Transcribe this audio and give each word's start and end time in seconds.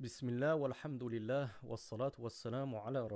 Bismillah, 0.00 0.56
walhamdulillah, 0.56 1.50
wassalatu 1.62 2.22
wassalamu 2.22 2.78
ala. 2.86 3.06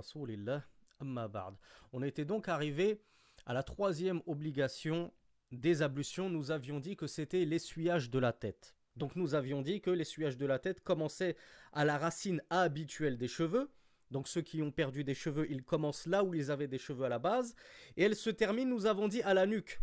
On 1.94 2.02
était 2.02 2.26
donc 2.26 2.46
arrivé 2.46 3.00
à 3.46 3.54
la 3.54 3.62
troisième 3.62 4.20
obligation 4.26 5.10
des 5.50 5.80
ablutions. 5.80 6.28
Nous 6.28 6.50
avions 6.50 6.80
dit 6.80 6.94
que 6.94 7.06
c'était 7.06 7.46
l'essuyage 7.46 8.10
de 8.10 8.18
la 8.18 8.34
tête. 8.34 8.76
Donc 8.96 9.16
nous 9.16 9.34
avions 9.34 9.62
dit 9.62 9.80
que 9.80 9.88
l'essuyage 9.88 10.36
de 10.36 10.44
la 10.44 10.58
tête 10.58 10.82
commençait 10.84 11.36
à 11.72 11.86
la 11.86 11.96
racine 11.96 12.42
habituelle 12.50 13.16
des 13.16 13.28
cheveux. 13.28 13.70
Donc 14.10 14.28
ceux 14.28 14.42
qui 14.42 14.60
ont 14.60 14.70
perdu 14.70 15.04
des 15.04 15.14
cheveux, 15.14 15.50
ils 15.50 15.64
commencent 15.64 16.04
là 16.04 16.22
où 16.22 16.34
ils 16.34 16.50
avaient 16.50 16.68
des 16.68 16.76
cheveux 16.76 17.06
à 17.06 17.08
la 17.08 17.18
base. 17.18 17.54
Et 17.96 18.02
elle 18.02 18.14
se 18.14 18.28
termine, 18.28 18.68
nous 18.68 18.84
avons 18.84 19.08
dit, 19.08 19.22
à 19.22 19.32
la 19.32 19.46
nuque. 19.46 19.80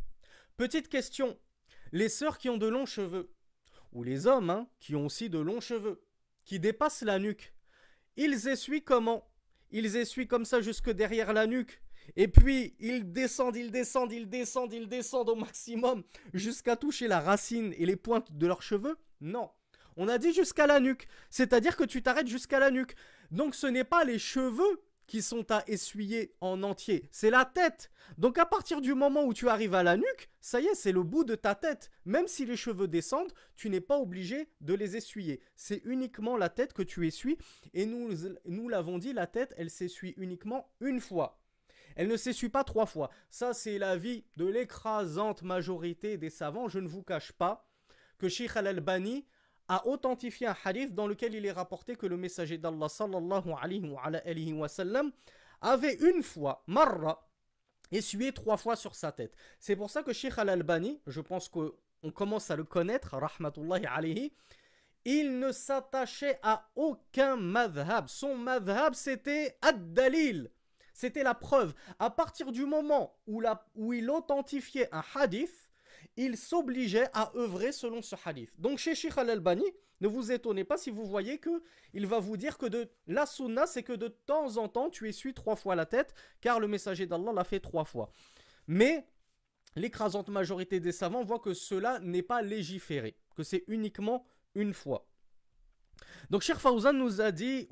Petite 0.56 0.88
question, 0.88 1.36
les 1.94 2.10
sœurs 2.10 2.38
qui 2.38 2.48
ont 2.52 2.60
de 2.60 2.68
longs 2.68 2.86
cheveux, 2.86 3.34
ou 3.92 4.04
les 4.04 4.28
hommes 4.28 4.52
hein, 4.52 4.70
qui 4.80 4.96
ont 4.96 5.08
aussi 5.08 5.32
de 5.32 5.40
longs 5.40 5.62
cheveux, 5.62 6.00
qui 6.52 6.60
dépassent 6.60 7.04
la 7.04 7.18
nuque. 7.18 7.54
Ils 8.18 8.50
essuient 8.50 8.84
comment? 8.84 9.26
Ils 9.70 9.96
essuient 9.96 10.28
comme 10.28 10.44
ça 10.44 10.60
jusque 10.60 10.90
derrière 10.90 11.32
la 11.32 11.48
nuque. 11.48 11.82
Et 12.18 12.28
puis, 12.28 12.76
ils 12.78 13.10
descendent, 13.14 13.56
ils 13.56 13.72
descendent, 13.72 14.12
ils 14.12 14.28
descendent, 14.28 14.74
ils 14.74 14.90
descendent 14.90 15.30
au 15.30 15.36
maximum 15.36 16.04
jusqu'à 16.34 16.76
toucher 16.76 17.08
la 17.08 17.22
racine 17.22 17.74
et 17.78 17.86
les 17.86 17.96
pointes 17.96 18.34
de 18.38 18.48
leurs 18.48 18.64
cheveux? 18.64 18.98
Non. 19.22 19.50
On 19.96 20.10
a 20.10 20.18
dit 20.18 20.34
jusqu'à 20.34 20.68
la 20.68 20.82
nuque. 20.82 21.08
C'est-à-dire 21.30 21.78
que 21.78 21.86
tu 21.86 22.04
t'arrêtes 22.04 22.28
jusqu'à 22.28 22.60
la 22.60 22.70
nuque. 22.70 22.96
Donc 23.32 23.56
ce 23.56 23.68
n'est 23.68 23.86
pas 23.86 24.04
les 24.04 24.20
cheveux 24.20 24.84
qui 25.12 25.22
sont 25.22 25.52
à 25.52 25.66
essuyer 25.68 26.34
en 26.40 26.64
entier, 26.64 27.10
c'est 27.12 27.32
la 27.32 27.44
tête. 27.44 27.92
Donc 28.18 28.38
à 28.38 28.46
partir 28.46 28.80
du 28.80 28.94
moment 28.94 29.26
où 29.26 29.34
tu 29.34 29.50
arrives 29.50 29.74
à 29.74 29.84
la 29.84 29.98
nuque, 29.98 30.30
ça 30.40 30.62
y 30.62 30.68
est, 30.68 30.74
c'est 30.74 30.94
le 30.94 31.04
bout 31.04 31.26
de 31.26 31.36
ta 31.36 31.54
tête. 31.54 31.92
Même 32.06 32.30
si 32.30 32.46
les 32.46 32.56
cheveux 32.56 32.88
descendent, 32.88 33.34
tu 33.58 33.70
n'es 33.70 33.82
pas 33.82 33.98
obligé 33.98 34.48
de 34.62 34.74
les 34.74 34.96
essuyer. 34.96 35.42
C'est 35.58 35.82
uniquement 35.84 36.38
la 36.38 36.48
tête 36.48 36.72
que 36.72 36.82
tu 36.82 37.06
essuies. 37.06 37.38
Et 37.74 37.86
nous, 37.86 38.10
nous 38.46 38.70
l'avons 38.70 39.00
dit, 39.00 39.12
la 39.12 39.28
tête, 39.28 39.54
elle 39.58 39.70
s'essuie 39.70 40.14
uniquement 40.16 40.72
une 40.80 41.02
fois. 41.02 41.42
Elle 41.98 42.08
ne 42.08 42.16
s'essuie 42.16 42.48
pas 42.48 42.64
trois 42.64 42.86
fois. 42.86 43.10
Ça, 43.30 43.54
c'est 43.54 43.80
l'avis 43.80 44.24
de 44.38 44.46
l'écrasante 44.46 45.42
majorité 45.42 46.18
des 46.18 46.30
savants. 46.30 46.70
Je 46.70 46.80
ne 46.80 46.88
vous 46.88 47.04
cache 47.04 47.34
pas 47.34 47.70
que 48.18 48.30
Sheikh 48.30 48.56
Al-Albani 48.56 49.28
a 49.68 49.88
authentifié 49.88 50.48
un 50.48 50.56
hadith 50.64 50.94
dans 50.94 51.08
lequel 51.08 51.34
il 51.36 51.46
est 51.46 51.52
rapporté 51.52 51.96
que 51.96 52.06
le 52.06 52.18
messager 52.18 52.58
d'Allah 52.58 52.90
sallallahu 52.90 53.54
alayhi 53.62 54.54
wa, 54.54 54.68
sallam 54.68 55.12
avait 55.62 55.96
une 55.96 56.24
fois, 56.24 56.64
marra, 56.68 57.30
essuyé 57.92 58.32
trois 58.32 58.58
fois 58.58 58.76
sur 58.76 58.96
sa 58.96 59.12
tête. 59.12 59.36
C'est 59.60 59.76
pour 59.76 59.90
ça 59.90 60.04
que 60.04 60.14
Sheikh 60.14 60.38
Al-Albani, 60.38 61.02
je 61.08 61.22
pense 61.22 61.50
qu'on 61.50 62.12
commence 62.14 62.50
à 62.52 62.56
le 62.56 62.64
connaître, 62.64 63.18
rahmatullahi 63.18 63.86
alayhi, 63.86 64.34
il 65.06 65.40
ne 65.40 65.52
s'attachait 65.52 66.40
à 66.44 66.70
aucun 66.76 67.36
madhab. 67.36 68.08
Son 68.08 68.38
madhab, 68.38 68.94
c'était 68.94 69.58
ad-dalil. 69.62 70.52
C'était 70.94 71.24
la 71.24 71.34
preuve. 71.34 71.74
À 71.98 72.10
partir 72.10 72.52
du 72.52 72.66
moment 72.66 73.16
où, 73.26 73.42
où 73.76 73.94
il 73.94 74.10
authentifiait 74.10 74.90
un 74.94 75.04
hadith, 75.16 75.71
il 76.18 76.38
s'obligeait 76.38 77.08
à 77.14 77.32
œuvrer 77.36 77.72
selon 77.72 78.02
ce 78.02 78.16
hadith. 78.26 78.60
Donc 78.60 78.78
chez 78.78 78.96
Sheikh 78.96 79.18
al-Albani, 79.18 79.66
ne 80.02 80.08
vous 80.08 80.32
étonnez 80.32 80.64
pas 80.64 80.78
si 80.78 80.90
vous 80.90 81.06
voyez 81.06 81.38
que 81.38 81.64
il 81.94 82.08
va 82.08 82.20
vous 82.20 82.38
dire 82.38 82.58
que 82.58 82.66
de 82.66 82.90
la 83.08 83.26
sunna, 83.26 83.68
c'est 83.68 83.84
que 83.84 83.94
de 83.94 84.08
temps 84.08 84.58
en 84.58 84.68
temps, 84.68 84.90
tu 84.90 85.08
essuies 85.08 85.34
trois 85.34 85.56
fois 85.56 85.76
la 85.76 85.86
tête, 85.86 86.14
car 86.42 86.60
le 86.60 86.68
messager 86.68 87.06
d'Allah 87.06 87.32
l'a 87.34 87.44
fait 87.44 87.60
trois 87.60 87.86
fois. 87.86 88.12
Mais 88.68 89.08
l'écrasante 89.76 90.30
majorité 90.30 90.80
des 90.80 90.92
savants 90.92 91.24
voient 91.24 91.40
que 91.40 91.54
cela 91.54 92.00
n'est 92.00 92.24
pas 92.24 92.42
légiféré, 92.42 93.16
que 93.36 93.44
c'est 93.44 93.64
uniquement 93.68 94.26
une 94.56 94.74
fois. 94.74 95.08
Donc 96.30 96.42
Cheikh 96.42 96.58
Fawzan 96.58 96.94
nous 96.94 97.22
a 97.22 97.32
dit 97.32 97.68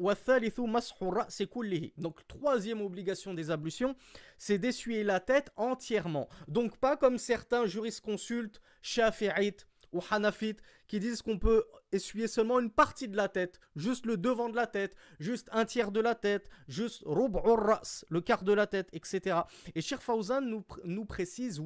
Donc 1.98 2.28
troisième 2.28 2.82
obligation 2.82 3.34
des 3.34 3.52
ablutions, 3.52 3.96
c'est 4.38 4.58
d'essuyer 4.58 5.04
la 5.04 5.20
tête 5.20 5.52
entièrement. 5.56 6.28
Donc 6.48 6.78
pas 6.78 6.98
comme 6.98 7.18
certains 7.18 7.66
jurisconsultes, 7.66 8.62
shafi'ites 8.82 9.68
ou 9.92 10.02
hanafites 10.12 10.62
qui 10.88 11.00
disent 11.00 11.22
qu'on 11.22 11.38
peut 11.38 11.66
essuyer 11.92 12.28
seulement 12.28 12.60
une 12.60 12.72
partie 12.72 13.08
de 13.08 13.16
la 13.16 13.30
tête, 13.30 13.60
juste 13.76 14.06
le 14.06 14.18
devant 14.18 14.50
de 14.50 14.56
la 14.56 14.68
tête, 14.68 14.96
juste 15.20 15.48
un 15.52 15.66
tiers 15.66 15.92
de 15.92 16.00
la 16.00 16.16
tête, 16.16 16.50
juste 16.68 17.04
le 17.06 18.20
quart 18.22 18.44
de 18.44 18.54
la 18.54 18.68
tête, 18.68 18.90
etc. 18.94 19.42
Et 19.76 19.82
Cheikh 19.82 20.02
Fawzan 20.02 20.42
nous, 20.42 20.64
nous 20.84 21.06
précise 21.06 21.60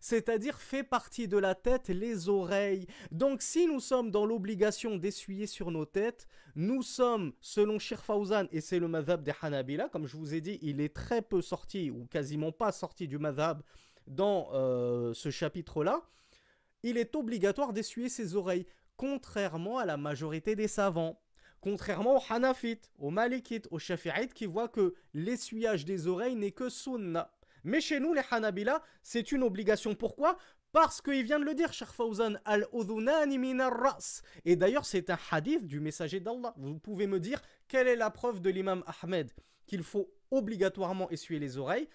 c'est-à-dire 0.00 0.58
fait 0.58 0.82
partie 0.82 1.28
de 1.28 1.38
la 1.38 1.54
tête 1.54 1.88
les 1.88 2.28
oreilles. 2.28 2.86
Donc 3.10 3.42
si 3.42 3.66
nous 3.66 3.80
sommes 3.80 4.10
dans 4.10 4.26
l'obligation 4.26 4.96
d'essuyer 4.96 5.46
sur 5.46 5.70
nos 5.70 5.84
têtes, 5.84 6.26
nous 6.54 6.82
sommes, 6.82 7.32
selon 7.40 7.78
Shir 7.78 8.02
Fawzan, 8.02 8.46
et 8.50 8.60
c'est 8.60 8.78
le 8.78 8.88
madhab 8.88 9.22
des 9.22 9.34
Hanabila, 9.40 9.88
comme 9.88 10.06
je 10.06 10.16
vous 10.16 10.34
ai 10.34 10.40
dit, 10.40 10.58
il 10.62 10.80
est 10.80 10.94
très 10.94 11.22
peu 11.22 11.42
sorti, 11.42 11.90
ou 11.90 12.06
quasiment 12.06 12.52
pas 12.52 12.72
sorti 12.72 13.06
du 13.06 13.18
madhab 13.18 13.62
dans 14.06 14.48
euh, 14.52 15.14
ce 15.14 15.30
chapitre-là, 15.30 16.02
il 16.82 16.96
est 16.96 17.14
obligatoire 17.14 17.72
d'essuyer 17.72 18.08
ses 18.08 18.34
oreilles, 18.34 18.66
contrairement 18.96 19.78
à 19.78 19.84
la 19.84 19.96
majorité 19.96 20.56
des 20.56 20.68
savants. 20.68 21.20
Contrairement 21.60 22.16
aux 22.16 22.32
Hanafites, 22.32 22.90
aux 22.98 23.10
Malikites, 23.10 23.68
aux 23.70 23.78
Shafi'ites 23.78 24.32
qui 24.32 24.46
voient 24.46 24.68
que 24.68 24.94
l'essuyage 25.12 25.84
des 25.84 26.06
oreilles 26.06 26.36
n'est 26.36 26.52
que 26.52 26.70
sunna. 26.70 27.30
Mais 27.64 27.80
chez 27.80 28.00
nous, 28.00 28.14
les 28.14 28.22
Hanabila, 28.30 28.82
c'est 29.02 29.32
une 29.32 29.42
obligation. 29.42 29.94
Pourquoi? 29.94 30.38
Parce 30.72 31.02
qu'il 31.02 31.24
vient 31.24 31.40
de 31.40 31.44
le 31.44 31.54
dire, 31.54 31.72
Cheikh 31.72 31.88
Fawzan, 31.88 32.38
al 32.44 32.66
ras. 32.72 34.22
Et 34.44 34.54
d'ailleurs, 34.56 34.86
c'est 34.86 35.10
un 35.10 35.18
hadith 35.30 35.66
du 35.66 35.80
messager 35.80 36.20
d'Allah. 36.20 36.54
Vous 36.56 36.78
pouvez 36.78 37.06
me 37.06 37.18
dire 37.18 37.42
quelle 37.66 37.88
est 37.88 37.96
la 37.96 38.10
preuve 38.10 38.40
de 38.40 38.50
l'imam 38.50 38.84
Ahmed 39.02 39.30
qu'il 39.66 39.82
faut 39.82 40.12
obligatoirement 40.30 41.10
essuyer 41.10 41.40
les 41.40 41.58
oreilles? 41.58 41.88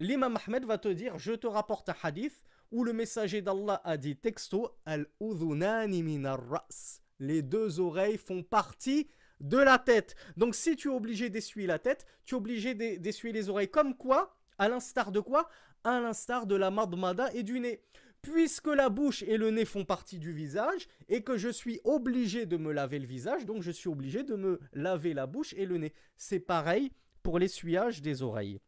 L'imam 0.00 0.38
Ahmed 0.46 0.64
va 0.64 0.78
te 0.78 0.88
dire 0.88 1.18
Je 1.18 1.32
te 1.32 1.46
rapporte 1.46 1.88
un 1.88 1.96
hadith 2.02 2.42
où 2.70 2.84
le 2.84 2.92
messager 2.92 3.42
d'Allah 3.42 3.80
a 3.84 3.96
dit 3.96 4.16
texto 4.16 4.78
al 4.84 5.06
ras. 5.20 7.00
Les 7.18 7.42
deux 7.42 7.80
oreilles 7.80 8.18
font 8.18 8.42
partie 8.42 9.08
de 9.40 9.58
la 9.58 9.78
tête. 9.78 10.14
Donc, 10.36 10.54
si 10.54 10.76
tu 10.76 10.88
es 10.88 10.94
obligé 10.94 11.30
d'essuyer 11.30 11.66
la 11.66 11.78
tête, 11.78 12.06
tu 12.24 12.34
es 12.34 12.38
obligé 12.38 12.74
d'essuyer 12.74 13.32
les 13.32 13.48
oreilles. 13.48 13.70
Comme 13.70 13.96
quoi 13.96 14.39
à 14.60 14.68
l'instar 14.68 15.10
de 15.10 15.20
quoi? 15.20 15.48
À 15.82 15.98
l'instar 16.00 16.46
de 16.46 16.54
la 16.54 16.70
madmada 16.70 17.32
et 17.32 17.42
du 17.42 17.58
nez. 17.58 17.82
Puisque 18.20 18.66
la 18.66 18.90
bouche 18.90 19.22
et 19.22 19.38
le 19.38 19.50
nez 19.50 19.64
font 19.64 19.86
partie 19.86 20.18
du 20.18 20.32
visage 20.32 20.86
et 21.08 21.24
que 21.24 21.38
je 21.38 21.48
suis 21.48 21.80
obligé 21.84 22.44
de 22.44 22.58
me 22.58 22.70
laver 22.70 22.98
le 22.98 23.06
visage, 23.06 23.46
donc 23.46 23.62
je 23.62 23.70
suis 23.70 23.88
obligé 23.88 24.22
de 24.22 24.36
me 24.36 24.60
laver 24.74 25.14
la 25.14 25.26
bouche 25.26 25.54
et 25.54 25.64
le 25.64 25.78
nez. 25.78 25.94
C'est 26.18 26.38
pareil 26.38 26.92
pour 27.22 27.38
l'essuyage 27.38 28.02
des 28.02 28.22
oreilles. 28.22 28.60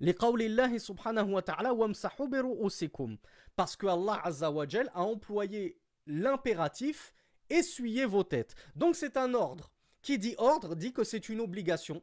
subhanahu 0.00 1.32
wa 1.32 1.42
ta'ala 1.42 1.74
parce 3.56 3.76
que 3.76 3.86
Allah 3.86 4.20
azza 4.22 4.46
a 4.94 5.02
employé 5.02 5.76
l'impératif 6.06 7.12
essuyez 7.50 8.06
vos 8.06 8.22
têtes. 8.22 8.54
Donc 8.76 8.94
c'est 8.94 9.16
un 9.16 9.34
ordre. 9.34 9.72
Qui 10.02 10.18
dit 10.18 10.34
ordre 10.38 10.76
dit 10.76 10.92
que 10.92 11.04
c'est 11.04 11.28
une 11.28 11.40
obligation 11.40 12.02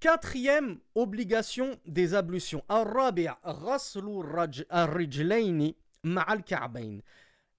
Quatrième 0.00 0.78
obligation 0.94 1.76
des 1.84 2.14
ablutions. 2.14 2.62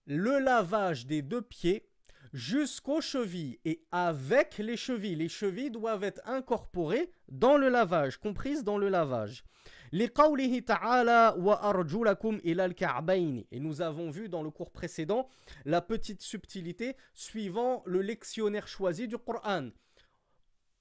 Le 0.05 0.39
lavage 0.39 1.05
des 1.05 1.21
deux 1.21 1.41
pieds 1.41 1.89
jusqu'aux 2.31 3.01
chevilles 3.01 3.59
et 3.65 3.83
avec 3.91 4.57
les 4.57 4.77
chevilles. 4.77 5.17
Les 5.17 5.27
chevilles 5.27 5.69
doivent 5.69 6.05
être 6.05 6.21
incorporées 6.23 7.11
dans 7.27 7.57
le 7.57 7.67
lavage, 7.67 8.17
comprises 8.17 8.63
dans 8.63 8.77
le 8.77 8.87
lavage. 8.87 9.43
Et 9.91 10.07
nous 13.59 13.81
avons 13.81 14.11
vu 14.11 14.29
dans 14.29 14.43
le 14.43 14.49
cours 14.49 14.71
précédent 14.71 15.27
la 15.65 15.81
petite 15.81 16.21
subtilité 16.21 16.95
suivant 17.13 17.83
le 17.85 18.01
lectionnaire 18.01 18.69
choisi 18.69 19.09
du 19.09 19.17
Coran 19.17 19.71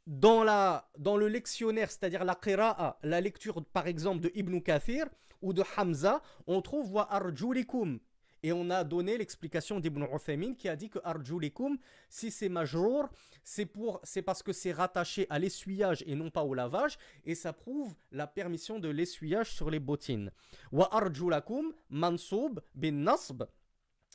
dans, 0.08 0.42
la, 0.42 0.90
dans 0.98 1.18
le 1.18 1.28
lectionnaire, 1.28 1.90
c'est-à-dire 1.90 2.24
la 2.24 2.34
qira'a, 2.34 2.98
la 3.02 3.20
lecture 3.20 3.62
par 3.66 3.86
exemple 3.86 4.20
de 4.20 4.32
Ibn 4.34 4.58
Kathir 4.60 5.06
ou 5.42 5.52
de 5.52 5.62
Hamza, 5.76 6.22
on 6.46 6.62
trouve 6.62 6.94
wa 6.94 7.12
arjulikum. 7.12 8.00
Et 8.42 8.52
on 8.52 8.70
a 8.70 8.84
donné 8.84 9.18
l'explication 9.18 9.80
d'Ibn 9.80 10.06
Uthaymin 10.14 10.54
qui 10.54 10.68
a 10.68 10.76
dit 10.76 10.88
que 10.88 11.00
arjulikum, 11.04 11.76
si 12.08 12.30
c'est 12.30 12.48
majrour, 12.48 13.08
c'est 13.42 13.66
pour, 13.66 14.00
c'est 14.02 14.22
parce 14.22 14.42
que 14.42 14.52
c'est 14.52 14.72
rattaché 14.72 15.26
à 15.28 15.38
l'essuyage 15.38 16.02
et 16.06 16.14
non 16.14 16.30
pas 16.30 16.44
au 16.44 16.54
lavage, 16.54 16.98
et 17.26 17.34
ça 17.34 17.52
prouve 17.52 17.94
la 18.10 18.26
permission 18.26 18.78
de 18.78 18.88
l'essuyage 18.88 19.52
sur 19.52 19.70
les 19.70 19.80
bottines. 19.80 20.30
Wa 20.72 20.88
arjulakum 20.90 21.74
mansoub 21.90 22.60
bin 22.74 22.92
nasb. 22.92 23.42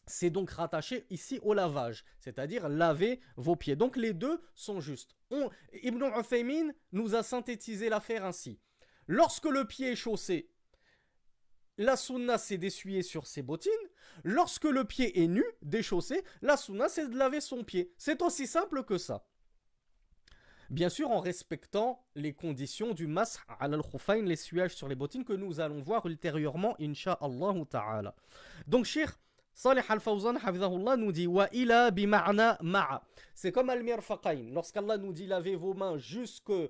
C'est 0.05 0.29
donc 0.29 0.51
rattaché 0.51 1.05
ici 1.09 1.39
au 1.44 1.53
lavage, 1.53 2.03
c'est-à-dire 2.19 2.67
laver 2.67 3.21
vos 3.38 3.55
pieds. 3.55 3.75
Donc 3.75 3.95
les 3.95 4.13
deux 4.13 4.41
sont 4.53 4.81
justes. 4.81 5.15
Ibn 5.81 6.03
Uthaymin 6.19 6.71
nous 6.91 7.15
a 7.15 7.23
synthétisé 7.23 7.89
l'affaire 7.89 8.25
ainsi. 8.25 8.59
Lorsque 9.07 9.45
le 9.45 9.65
pied 9.65 9.91
est 9.91 9.95
chaussé, 9.95 10.50
la 11.77 11.95
sunna 11.95 12.38
c'est 12.38 12.57
d'essuyer 12.57 13.01
sur 13.01 13.27
ses 13.27 13.41
bottines. 13.41 13.71
Lorsque 14.23 14.65
le 14.65 14.83
pied 14.83 15.23
est 15.23 15.27
nu, 15.27 15.44
déchaussé, 15.61 16.23
la 16.41 16.57
sunna 16.57 16.89
c'est 16.89 17.07
de 17.07 17.17
laver 17.17 17.41
son 17.41 17.63
pied. 17.63 17.94
C'est 17.97 18.21
aussi 18.21 18.45
simple 18.45 18.83
que 18.83 18.97
ça. 18.97 19.25
Bien 20.69 20.89
sûr 20.89 21.11
en 21.11 21.19
respectant 21.19 22.05
les 22.15 22.33
conditions 22.33 22.94
du 22.94 23.07
mas 23.07 23.39
al 23.59 23.81
khufayn 23.81 24.23
l'essuage 24.23 24.75
sur 24.75 24.88
les 24.88 24.95
bottines 24.95 25.25
que 25.25 25.33
nous 25.33 25.59
allons 25.59 25.81
voir 25.81 26.05
ultérieurement, 26.05 26.75
insha'Allah 26.79 27.53
ta'ala. 27.69 28.15
Donc, 28.67 28.85
cher 28.85 29.19
Salih 29.53 29.83
al-Fawzan 29.88 30.38
nous 30.97 31.11
dit 31.11 31.27
wa 31.27 31.47
ila 31.53 31.91
ma'a. 32.61 33.03
C'est 33.35 33.51
comme 33.51 33.69
al-mirfaqayn. 33.69 34.51
Lorsqu'Allah 34.51 34.97
nous 34.97 35.13
dit 35.13 35.27
lavez 35.27 35.55
vos 35.55 35.73
mains 35.73 35.97
jusqu'au 35.97 36.69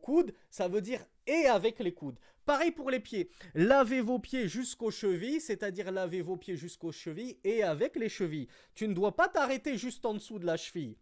coude, 0.00 0.32
ça 0.50 0.68
veut 0.68 0.80
dire 0.80 1.04
et 1.26 1.46
avec 1.46 1.80
les 1.80 1.92
coudes. 1.92 2.18
Pareil 2.44 2.70
pour 2.70 2.90
les 2.90 3.00
pieds. 3.00 3.30
Lavez 3.54 4.00
vos 4.00 4.18
pieds 4.18 4.48
jusqu'aux 4.48 4.90
chevilles, 4.90 5.40
c'est-à-dire 5.40 5.90
lavez 5.90 6.22
vos 6.22 6.36
pieds 6.36 6.56
jusqu'aux 6.56 6.92
chevilles 6.92 7.38
et 7.44 7.62
avec 7.62 7.96
les 7.96 8.08
chevilles. 8.08 8.48
Tu 8.74 8.88
ne 8.88 8.94
dois 8.94 9.16
pas 9.16 9.28
t'arrêter 9.28 9.76
juste 9.76 10.04
en 10.06 10.14
dessous 10.14 10.38
de 10.38 10.46
la 10.46 10.56
cheville. 10.56 10.96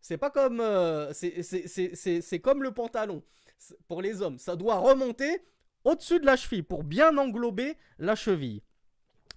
C'est 0.00 0.18
pas 0.18 0.30
comme 0.30 0.60
euh, 0.60 1.12
c'est 1.12 2.40
comme 2.40 2.62
le 2.62 2.72
pantalon 2.72 3.22
pour 3.88 4.02
les 4.02 4.22
hommes. 4.22 4.38
Ça 4.38 4.54
doit 4.54 4.76
remonter 4.76 5.40
au-dessus 5.84 6.20
de 6.20 6.26
la 6.26 6.36
cheville 6.36 6.62
pour 6.62 6.84
bien 6.84 7.16
englober 7.16 7.76
la 7.98 8.14
cheville 8.14 8.62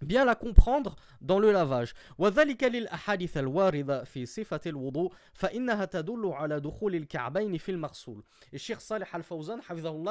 bien 0.04 0.25
la 0.25 0.34
comprendre 0.34 0.96
dans 1.20 1.38
le 1.38 1.50
lavage 1.50 1.94
وذلك 2.19 2.64
للأحاديث 2.64 3.36
الواردة 3.36 4.04
في 4.04 4.26
صفة 4.26 4.60
الوضوء 4.66 5.12
فإنها 5.32 5.84
تدل 5.84 6.26
على 6.26 6.60
دخول 6.60 6.94
الكعبين 6.94 7.58
في 7.58 7.70
المغسول 7.70 8.22
Et 8.52 8.58
Cheikh 8.58 8.81
Salih 8.81 9.06
Al-Fawzan 9.12 9.60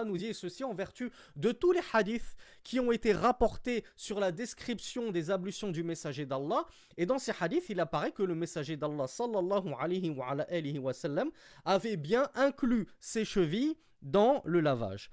nous 0.05 0.17
dit 0.17 0.33
ceci 0.33 0.63
en 0.63 0.73
vertu 0.73 1.11
de 1.35 1.51
tous 1.51 1.71
les 1.71 1.81
hadiths 1.93 2.35
qui 2.63 2.79
ont 2.79 2.91
été 2.91 3.13
rapportés 3.13 3.83
sur 3.95 4.19
la 4.19 4.31
description 4.31 5.11
des 5.11 5.31
ablutions 5.31 5.71
du 5.71 5.83
messager 5.83 6.25
d'Allah 6.25 6.65
et 6.97 7.05
dans 7.05 7.19
ces 7.19 7.33
hadiths 7.39 7.69
il 7.69 7.79
apparaît 7.79 8.11
que 8.11 8.23
le 8.23 8.35
messager 8.35 8.77
d'Allah 8.77 9.07
sallallahu 9.07 9.73
alayhi 9.79 10.09
wa, 10.09 10.29
alayhi 10.29 10.79
wa 10.79 10.93
sallam 10.93 11.29
avait 11.65 11.97
bien 11.97 12.29
inclus 12.35 12.87
ses 12.99 13.25
chevilles 13.25 13.77
dans 14.01 14.41
le 14.45 14.59
lavage 14.59 15.09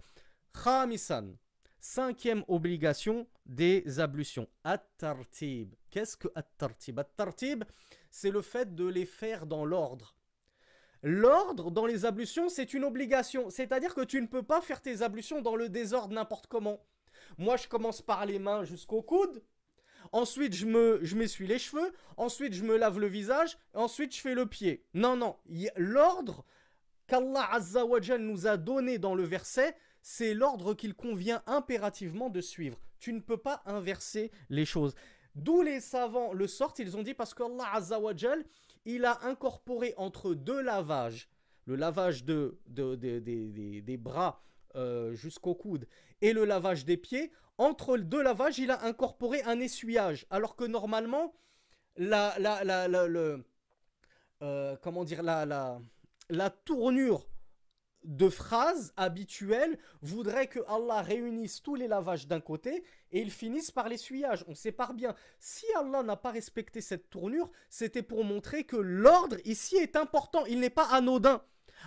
Khamisan 0.65 1.35
Cinquième 1.88 2.44
obligation 2.48 3.28
des 3.46 4.00
ablutions. 4.00 4.50
At-tartib. 4.64 5.76
Qu'est-ce 5.92 6.18
que 6.18 6.28
at-tartib? 6.34 6.98
At-tartib, 6.98 7.64
c'est 8.10 8.32
le 8.32 8.42
fait 8.42 8.74
de 8.74 8.88
les 8.88 9.06
faire 9.06 9.46
dans 9.46 9.66
l'ordre. 9.66 10.16
L'ordre 11.04 11.70
dans 11.70 11.86
les 11.86 12.04
ablutions, 12.06 12.50
c'est 12.50 12.74
une 12.74 12.86
obligation. 12.86 13.52
C'est-à-dire 13.52 13.94
que 13.94 14.02
tu 14.02 14.20
ne 14.20 14.26
peux 14.26 14.42
pas 14.42 14.62
faire 14.62 14.82
tes 14.82 15.04
ablutions 15.04 15.44
dans 15.44 15.56
le 15.56 15.70
désordre 15.70 16.16
n'importe 16.16 16.48
comment. 16.48 16.84
Moi, 17.38 17.56
je 17.56 17.68
commence 17.68 18.02
par 18.02 18.26
les 18.26 18.40
mains 18.40 18.64
jusqu'au 18.64 19.04
coude. 19.04 19.44
Ensuite, 20.12 20.56
je 20.56 20.66
me, 20.66 21.00
je 21.04 21.16
m'essuie 21.16 21.46
les 21.46 21.60
cheveux. 21.60 21.94
Ensuite, 22.18 22.54
je 22.54 22.64
me 22.64 22.78
lave 22.78 23.00
le 23.00 23.08
visage. 23.08 23.60
Ensuite, 23.76 24.16
je 24.16 24.22
fais 24.22 24.34
le 24.34 24.48
pied. 24.48 24.84
Non, 24.96 25.16
non. 25.16 25.38
L'ordre 25.76 26.46
qu'Allah 27.06 27.48
Azza 27.52 27.86
nous 28.18 28.48
a 28.48 28.58
donné 28.58 28.98
dans 28.98 29.14
le 29.14 29.24
verset, 29.24 29.78
c'est 30.08 30.36
l'ordre 30.36 30.76
qu'il 30.76 30.94
convient 30.94 31.42
impérativement 31.48 32.30
de 32.30 32.40
suivre. 32.40 32.78
Tu 33.00 33.12
ne 33.12 33.20
peux 33.20 33.38
pas 33.38 33.64
inverser 33.66 34.32
les 34.52 34.64
choses. 34.64 34.94
D'où 35.34 35.64
les 35.64 35.80
savants 35.80 36.32
le 36.32 36.46
sortent, 36.46 36.78
ils 36.78 36.96
ont 36.96 37.02
dit 37.02 37.16
parce 37.16 37.34
qu'Allah 37.34 37.74
Azzawajal, 37.74 38.46
il 38.86 39.04
a 39.04 39.26
incorporé 39.26 39.96
entre 39.98 40.36
deux 40.36 40.62
lavages, 40.62 41.28
le 41.66 41.76
lavage 41.76 42.24
de, 42.24 42.60
des 42.68 43.98
bras 43.98 44.44
euh, 44.76 45.16
jusqu'au 45.16 45.56
coude 45.56 45.88
et 46.22 46.34
le 46.34 46.46
lavage 46.46 46.86
des 46.86 46.98
pieds, 46.98 47.32
entre 47.58 47.98
deux 47.98 48.22
lavages, 48.22 48.60
il 48.60 48.70
a 48.70 48.86
incorporé 48.86 49.42
un 49.42 49.60
essuyage. 49.60 50.28
Alors 50.30 50.56
que 50.56 50.66
normalement, 50.66 51.34
la, 51.98 52.36
la, 52.38 52.64
la, 52.64 52.88
euh, 54.44 54.78
comment 54.84 55.04
dire, 55.04 55.24
la, 55.24 55.48
la, 55.48 55.82
la 56.30 56.52
tournure 56.52 57.28
de 58.06 58.30
phrases 58.30 58.94
habituelles 58.98 59.78
voudrait 60.02 60.48
que 60.48 60.60
Allah 60.68 61.02
réunisse 61.02 61.62
tous 61.62 61.76
les 61.76 61.88
lavages 61.88 62.28
d'un 62.28 62.40
côté 62.40 62.84
et 63.12 63.22
ils 63.22 63.32
finissent 63.32 63.72
par 63.72 63.90
l'essuyage. 63.90 64.46
On 64.48 64.56
sépare 64.56 64.94
bien. 64.94 65.16
Si 65.40 65.66
Allah 65.78 66.04
n'a 66.04 66.16
pas 66.16 66.32
respecté 66.32 66.82
cette 66.82 67.10
tournure, 67.10 67.50
c'était 67.70 68.04
pour 68.04 68.24
montrer 68.24 68.64
que 68.64 68.78
l'ordre 68.78 69.38
ici 69.46 69.76
est 69.78 69.96
important. 69.96 70.46
Il 70.46 70.60
n'est 70.60 70.70
pas 70.70 70.88
anodin. 70.92 71.42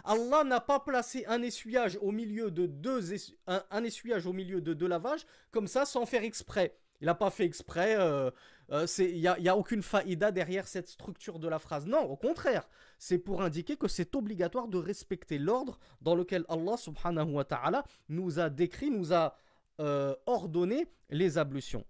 Allah 0.05 0.45
n'a 0.45 0.61
pas 0.61 0.81
placé 0.81 1.25
un 1.27 1.43
essuyage 1.43 1.99
au 2.03 2.13
milieu 2.13 2.51
de 2.51 2.67
deux 2.67 3.15
un, 3.47 3.85
essuyage 3.85 4.27
au 4.27 4.33
milieu 4.33 4.61
de 4.61 4.75
deux 4.75 4.87
lavages 4.87 5.27
comme 5.51 5.67
ça 5.67 5.87
sans 5.87 6.07
faire 6.07 6.25
exprès. 6.25 6.77
Il 7.01 7.07
n'a 7.07 7.15
pas 7.15 7.31
fait 7.31 7.45
exprès. 7.45 7.97
Euh, 7.97 8.31
euh, 8.71 8.87
il 8.99 9.21
n'y 9.21 9.27
a, 9.27 9.53
a, 9.53 9.57
aucune 9.57 9.83
faïda 9.83 10.31
derrière 10.31 10.69
cette 10.69 10.89
structure 10.89 11.39
de 11.39 11.49
la 11.49 11.59
phrase. 11.59 11.87
Non, 11.87 12.03
au 12.03 12.17
contraire, 12.17 12.69
c'est 12.99 13.19
pour 13.19 13.43
indiquer 13.43 13.77
que 13.77 13.89
c'est 13.89 14.15
obligatoire 14.15 14.69
de 14.69 14.79
respecter 14.79 15.39
l'ordre 15.39 15.79
dans 16.03 16.15
lequel 16.15 16.45
Allah 16.49 16.77
subhanahu 16.77 17.33
wa 17.33 17.45
ta'ala 17.45 17.85
nous 18.09 18.39
a 18.39 18.51
décrit, 18.51 18.91
nous 18.91 19.15
a 19.15 19.35
euh, 19.81 20.15
ordonné 20.27 20.87
les 21.09 21.39
ablutions. 21.39 21.85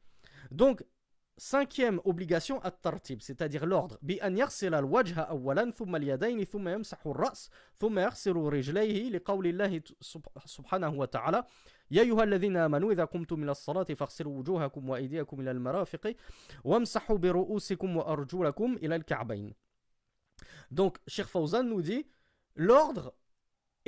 Donc, 0.50 0.84
cinquième 1.37 1.99
obligation, 2.05 2.61
at-tartib, 2.61 3.21
c'est-à-dire 3.21 3.65
l'ordre. 3.65 3.97
Bi 4.01 4.19
an 4.21 4.35
yaghsil 4.35 4.73
al-wajha 4.73 5.23
awwalan 5.23 5.71
thumma 5.71 5.97
al-yadayn 5.97 6.45
thumma 6.45 6.71
yamsahu 6.71 7.09
ar-ra's 7.11 7.49
thumma 7.79 8.01
yaghsilu 8.01 8.49
rijlayhi 8.49 9.09
li 9.09 9.19
qawli 9.19 9.49
Allah 9.49 9.71
subhanahu 10.45 10.97
wa 10.97 11.07
ta'ala 11.07 11.45
يا 11.91 12.01
أيها 12.01 12.23
الذين 12.23 12.57
آمنوا 12.57 12.91
إذا 12.91 13.05
قمتم 13.05 13.43
إلى 13.43 13.51
الصلاة 13.51 13.83
فاغسلوا 13.83 14.37
وجوهكم 14.39 14.89
وأيديكم 14.89 15.41
إلى 15.41 15.51
المرافق 15.51 16.15
وامسحوا 16.63 17.17
برؤوسكم 17.17 17.97
وأرجلكم 17.97 18.77
إلى 18.83 18.95
الكعبين 18.95 19.53
Donc, 20.71 20.97
Cheikh 21.07 21.27
Fawzan 21.27 21.63
nous 21.63 21.81
dit 21.83 22.07
l'ordre 22.55 23.13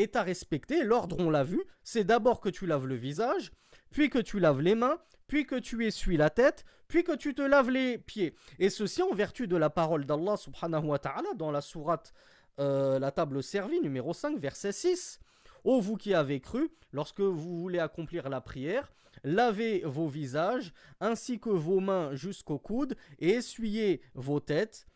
est 0.00 0.17
à 0.17 0.23
respecter. 0.23 0.85
L'ordre, 0.85 1.17
on 1.19 1.31
l'a 1.31 1.44
vu, 1.44 1.62
c'est 1.82 2.05
d'abord 2.05 2.41
que 2.41 2.49
tu 2.49 2.67
laves 2.67 2.87
le 2.87 2.94
visage, 2.94 3.52
puis 3.91 4.10
que 4.10 4.19
tu 4.19 4.41
laves 4.41 4.60
les 4.60 4.74
mains, 4.74 4.98
puis 5.27 5.46
que 5.46 5.56
tu 5.56 5.86
essuies 5.86 6.17
la 6.17 6.31
tête, 6.31 6.65
puis 6.89 7.05
que 7.05 7.15
tu 7.15 7.34
te 7.34 7.43
laves 7.43 7.70
les 7.70 7.98
pieds. 7.98 8.34
Et 8.58 8.70
ceci 8.70 9.03
en 9.03 9.15
vertu 9.15 9.46
de 9.46 9.56
la 9.56 9.70
parole 9.70 10.05
d'Allah 10.05 10.36
subhanahu 10.36 10.86
wa 10.86 10.98
ta'ala 10.98 11.34
dans 11.36 11.51
la 11.51 11.60
sourate 11.60 12.13
euh, 12.58 12.98
La 12.98 13.13
table 13.13 13.43
servie, 13.43 13.81
numéro 13.81 14.13
5, 14.13 14.36
verset 14.39 14.72
6. 14.72 15.20
Ô 15.65 15.81
vous 15.81 15.96
qui 15.96 16.15
avez 16.15 16.41
cru, 16.41 16.70
lorsque 16.93 17.20
vous 17.20 17.60
voulez 17.60 17.79
accomplir 17.79 18.29
la 18.29 18.41
prière, 18.41 18.93
lavez 19.24 19.82
vos 19.84 20.08
visages 20.08 20.72
ainsi 21.01 21.39
que 21.39 21.51
vos 21.51 21.81
mains 21.81 22.15
jusqu'au 22.15 22.58
coude 22.58 22.96
et 23.19 23.31
essuyez 23.31 24.01
vos 24.15 24.41
têtes 24.41 24.86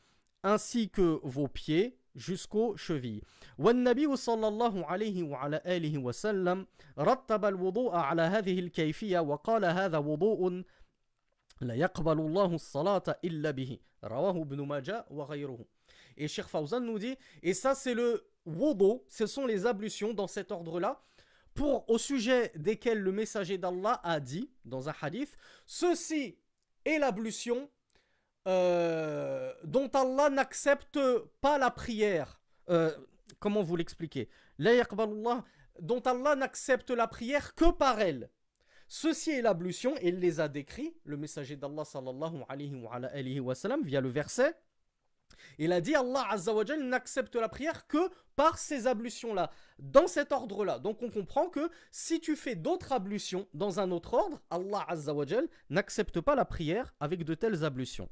ainsi 0.42 0.90
que 0.90 1.20
vos 1.22 1.48
pieds 1.48 1.98
jusqu'aux 2.15 2.75
chevilles. 2.77 3.21
والنبي 3.59 4.15
صلى 4.15 4.47
الله 4.47 4.85
عليه 4.85 5.23
وعلى 5.23 5.61
آله 5.65 5.97
وسلم 5.97 6.67
رتب 6.99 7.45
الوضوء 7.45 7.95
على 7.95 8.21
هذه 8.21 8.59
الكيفية 8.59 9.19
وقال 9.19 9.65
هذا 9.65 9.97
وضوء 9.97 10.63
لا 11.61 11.73
يقبل 11.73 12.19
الله 12.19 12.55
الصلاة 12.55 13.03
إلا 13.25 13.51
به 13.51 13.79
رواه 14.03 14.41
ابن 14.41 14.61
ماجه 14.61 15.05
وغيره 15.11 15.65
Et 16.17 16.27
Cheikh 16.27 16.47
Fawzan 16.47 16.81
nous 16.81 16.99
dit, 16.99 17.15
et 17.41 17.53
ça 17.53 17.75
c'est 17.75 17.93
le 17.93 18.25
wudu, 18.45 18.99
ce 19.07 19.25
sont 19.25 19.45
les 19.45 19.65
ablutions 19.65 20.13
dans 20.13 20.27
cet 20.27 20.51
ordre-là, 20.51 21.01
pour 21.53 21.89
au 21.89 21.97
sujet 21.97 22.51
desquels 22.55 22.99
le 22.99 23.11
messager 23.11 23.57
d'Allah 23.57 24.01
a 24.03 24.19
dit 24.19 24.49
dans 24.65 24.89
un 24.89 24.93
hadith, 25.01 25.37
ceci 25.65 26.37
est 26.85 26.99
l'ablution 26.99 27.69
euh, 28.46 29.52
dont 29.64 29.88
Allah 29.88 30.30
n'accepte 30.30 30.98
pas 31.40 31.58
la 31.58 31.70
prière. 31.70 32.40
Euh, 32.70 32.92
comment 33.40 33.62
vous 33.62 33.76
l'expliquer 33.76 34.28
dont 35.80 36.00
Allah 36.00 36.36
n'accepte 36.36 36.90
la 36.90 37.08
prière 37.08 37.54
que 37.54 37.72
par 37.72 38.00
elle. 38.00 38.30
Ceci 38.86 39.32
est 39.32 39.42
l'ablution, 39.42 39.96
et 39.96 40.08
il 40.08 40.18
les 40.18 40.40
a 40.40 40.48
décrits, 40.48 40.94
le 41.04 41.16
messager 41.16 41.56
d'Allah 41.56 41.84
sallallahu 41.84 42.44
alayhi 42.48 42.74
wa, 42.76 42.94
alayhi 42.94 43.40
wa 43.40 43.54
sallam, 43.54 43.82
via 43.82 44.00
le 44.00 44.08
verset 44.08 44.54
Il 45.58 45.72
a 45.72 45.80
dit 45.80 45.94
Allah 45.94 46.26
Azzawajal 46.30 46.82
n'accepte 46.82 47.34
la 47.36 47.48
prière 47.48 47.86
que 47.86 48.10
par 48.36 48.58
ces 48.58 48.86
ablutions-là, 48.86 49.50
dans 49.78 50.06
cet 50.06 50.32
ordre-là. 50.32 50.78
Donc 50.78 51.02
on 51.02 51.10
comprend 51.10 51.48
que 51.48 51.70
si 51.90 52.20
tu 52.20 52.36
fais 52.36 52.54
d'autres 52.54 52.92
ablutions 52.92 53.48
dans 53.54 53.80
un 53.80 53.90
autre 53.90 54.14
ordre, 54.14 54.40
Allah 54.50 54.84
Azzawajal 54.88 55.48
n'accepte 55.70 56.20
pas 56.20 56.34
la 56.34 56.44
prière 56.44 56.94
avec 57.00 57.24
de 57.24 57.34
telles 57.34 57.64
ablutions. 57.64 58.08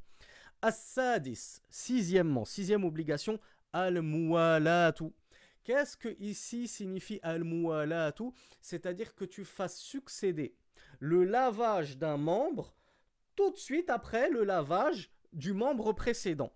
As-sadis, 0.62 1.60
sixième 1.68 2.84
obligation, 2.84 3.40
al-muwalatu. 3.72 5.12
Qu'est-ce 5.64 5.96
que 5.96 6.16
ici 6.20 6.68
signifie 6.68 7.18
al-muwalatu? 7.22 8.30
C'est-à-dire 8.60 9.14
que 9.14 9.24
tu 9.24 9.44
fasses 9.44 9.78
succéder 9.78 10.54
le 11.00 11.24
lavage 11.24 11.98
d'un 11.98 12.16
membre 12.16 12.76
tout 13.34 13.50
de 13.50 13.56
suite 13.56 13.90
après 13.90 14.30
le 14.30 14.44
lavage 14.44 15.10
du 15.32 15.52
membre 15.52 15.92
précédent. 15.92 16.52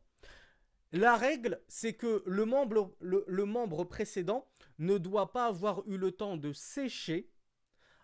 La 0.92 1.16
règle, 1.16 1.60
c'est 1.68 1.94
que 1.94 2.22
le, 2.26 2.44
membre 2.44 3.84
précédent 3.84 4.46
ne 4.78 4.98
doit 4.98 5.32
pas 5.32 5.46
avoir 5.46 5.82
eu 5.88 5.96
le 5.96 6.12
temps 6.12 6.36
de 6.36 6.52
sécher 6.52 7.28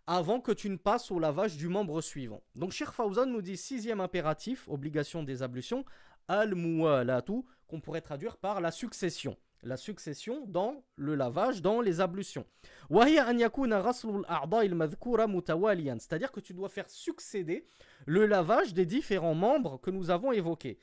avant 0.06 0.40
que 0.40 0.52
tu 0.52 0.68
ne 0.68 0.76
passes 0.76 1.11
au 1.11 1.18
lavage 1.18 1.56
du 1.56 1.68
membre 1.68 2.00
suivant. 2.00 2.42
Donc 2.54 2.73
Sheikh 2.73 2.90
Fawzan 2.90 3.26
nous 3.26 3.42
dit 3.42 3.56
sixième 3.56 4.00
impératif, 4.00 4.68
obligation 4.68 5.23
des 5.23 5.42
ablutions, 5.42 5.85
al-muwalatu, 6.28 7.42
qu'on 7.68 7.80
pourrait 7.80 8.00
traduire 8.00 8.37
par 8.37 8.61
la 8.61 8.71
succession. 8.71 9.37
La 9.64 9.76
succession 9.76 10.44
dans 10.47 10.85
le 10.97 11.14
lavage, 11.14 11.62
dans 11.62 11.80
les 11.80 12.00
ablutions. 12.00 12.44
C'est-à-dire 16.00 16.32
que 16.32 16.40
tu 16.40 16.52
dois 16.52 16.68
faire 16.68 16.90
succéder 16.90 17.64
le 18.06 18.26
lavage 18.26 18.75
des 18.75 18.87
différents 18.87 19.37
membres 19.37 19.80
que 19.80 19.90
nous 19.90 20.11
avons 20.11 20.32
évoqués. 20.32 20.80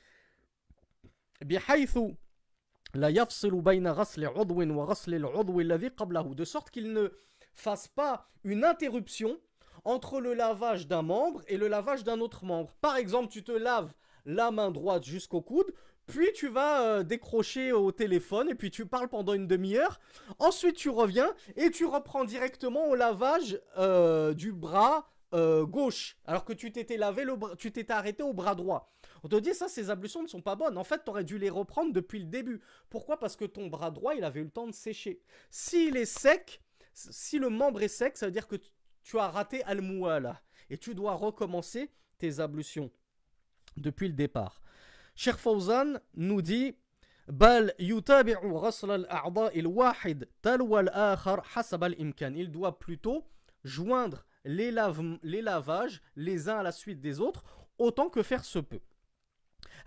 De 1.42 1.58
sorte 6.44 6.70
qu'il 6.70 6.92
ne 6.92 7.12
fasse 7.60 7.88
pas 7.88 8.26
une 8.44 8.64
interruption 8.64 9.38
entre 9.84 10.20
le 10.20 10.34
lavage 10.34 10.86
d'un 10.86 11.02
membre 11.02 11.42
et 11.48 11.56
le 11.56 11.68
lavage 11.68 12.04
d'un 12.04 12.20
autre 12.20 12.44
membre. 12.44 12.74
Par 12.80 12.96
exemple, 12.96 13.28
tu 13.28 13.42
te 13.42 13.52
laves 13.52 13.92
la 14.26 14.50
main 14.50 14.70
droite 14.70 15.04
jusqu'au 15.04 15.40
coude, 15.40 15.72
puis 16.06 16.32
tu 16.34 16.48
vas 16.48 16.82
euh, 16.82 17.02
décrocher 17.02 17.72
au 17.72 17.92
téléphone 17.92 18.50
et 18.50 18.54
puis 18.54 18.70
tu 18.70 18.84
parles 18.86 19.08
pendant 19.08 19.32
une 19.32 19.46
demi-heure. 19.46 20.00
Ensuite, 20.38 20.76
tu 20.76 20.90
reviens 20.90 21.32
et 21.56 21.70
tu 21.70 21.86
reprends 21.86 22.24
directement 22.24 22.88
au 22.88 22.94
lavage 22.94 23.60
euh, 23.78 24.34
du 24.34 24.52
bras 24.52 25.08
euh, 25.32 25.64
gauche, 25.64 26.16
alors 26.26 26.44
que 26.44 26.52
tu 26.52 26.72
t'étais 26.72 26.96
lavé 26.96 27.22
le 27.22 27.34
tu 27.56 27.70
t'étais 27.70 27.92
arrêté 27.92 28.24
au 28.24 28.32
bras 28.32 28.56
droit. 28.56 28.90
On 29.22 29.28
te 29.28 29.36
dit 29.36 29.54
ça, 29.54 29.68
ces 29.68 29.88
ablutions 29.88 30.22
ne 30.22 30.26
sont 30.26 30.42
pas 30.42 30.56
bonnes. 30.56 30.76
En 30.76 30.82
fait, 30.82 31.04
tu 31.04 31.10
aurais 31.10 31.22
dû 31.22 31.38
les 31.38 31.50
reprendre 31.50 31.92
depuis 31.92 32.18
le 32.18 32.24
début. 32.24 32.60
Pourquoi? 32.88 33.16
Parce 33.18 33.36
que 33.36 33.44
ton 33.44 33.68
bras 33.68 33.92
droit, 33.92 34.14
il 34.14 34.24
avait 34.24 34.40
eu 34.40 34.44
le 34.44 34.50
temps 34.50 34.66
de 34.66 34.72
sécher. 34.72 35.20
S'il 35.50 35.96
est 35.96 36.04
sec, 36.06 36.60
si 36.99 37.39
le 37.39 37.49
membre 37.49 37.81
est 37.81 37.87
sec, 37.87 38.17
ça 38.17 38.25
veut 38.27 38.31
dire 38.31 38.47
que 38.47 38.55
tu 39.03 39.19
as 39.19 39.27
raté 39.29 39.63
al 39.63 39.81
là 40.21 40.41
et 40.69 40.77
tu 40.77 40.95
dois 40.95 41.13
recommencer 41.13 41.91
tes 42.17 42.39
ablutions 42.39 42.91
depuis 43.77 44.07
le 44.07 44.13
départ. 44.13 44.61
Cheikh 45.15 45.35
Fawzan 45.35 45.99
nous 46.15 46.41
dit 46.41 46.75
il 47.27 48.03
doit 52.51 52.79
plutôt 52.79 53.27
joindre 53.63 54.25
les, 54.43 54.71
les 55.23 55.41
lavages 55.41 56.01
les 56.15 56.49
uns 56.49 56.57
à 56.57 56.63
la 56.63 56.71
suite 56.71 57.01
des 57.01 57.19
autres 57.19 57.43
autant 57.77 58.09
que 58.09 58.23
faire 58.23 58.45
se 58.45 58.59
peut. 58.59 58.81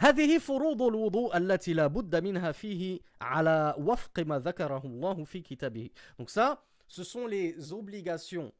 هذه 0.00 0.38
فروض 0.38 0.82
الوضوء 0.82 1.36
التي 1.36 1.72
لا 1.72 1.86
بد 1.86 2.16
منها 2.16 2.52
فيه 2.52 3.00
على 3.20 3.74
وفق 3.78 4.20
ما 4.20 4.38
ذكره 4.38 4.82
الله 4.84 5.24
في 5.24 5.40
كتابه. 5.40 5.90
Donc 6.18 6.30
ça, 6.30 6.64
ce 6.92 7.04
sont 7.04 7.26
les 7.26 7.72
obligations 7.72 8.52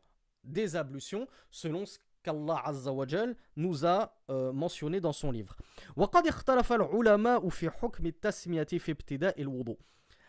des 0.45 0.77
ablutions 0.77 1.27
selon 1.51 1.87
ce 1.87 1.99
qu'Allah 2.23 2.63
Azza 2.65 2.93
wa 2.93 3.07
Jal 3.07 3.37
nous 3.57 3.87
a 3.87 4.15
euh, 4.31 4.53
mentionné 4.53 5.01
dans 5.01 5.13
son 5.13 5.31
livre. 5.31 5.57
وقد 5.97 6.27
اختلف 6.27 6.73
العلماء 6.73 7.49
في 7.49 7.71
حكم 7.71 8.07
التسمية 8.07 8.65
في 8.65 8.93
ابتداء 8.93 9.41
الوضوء. 9.41 9.79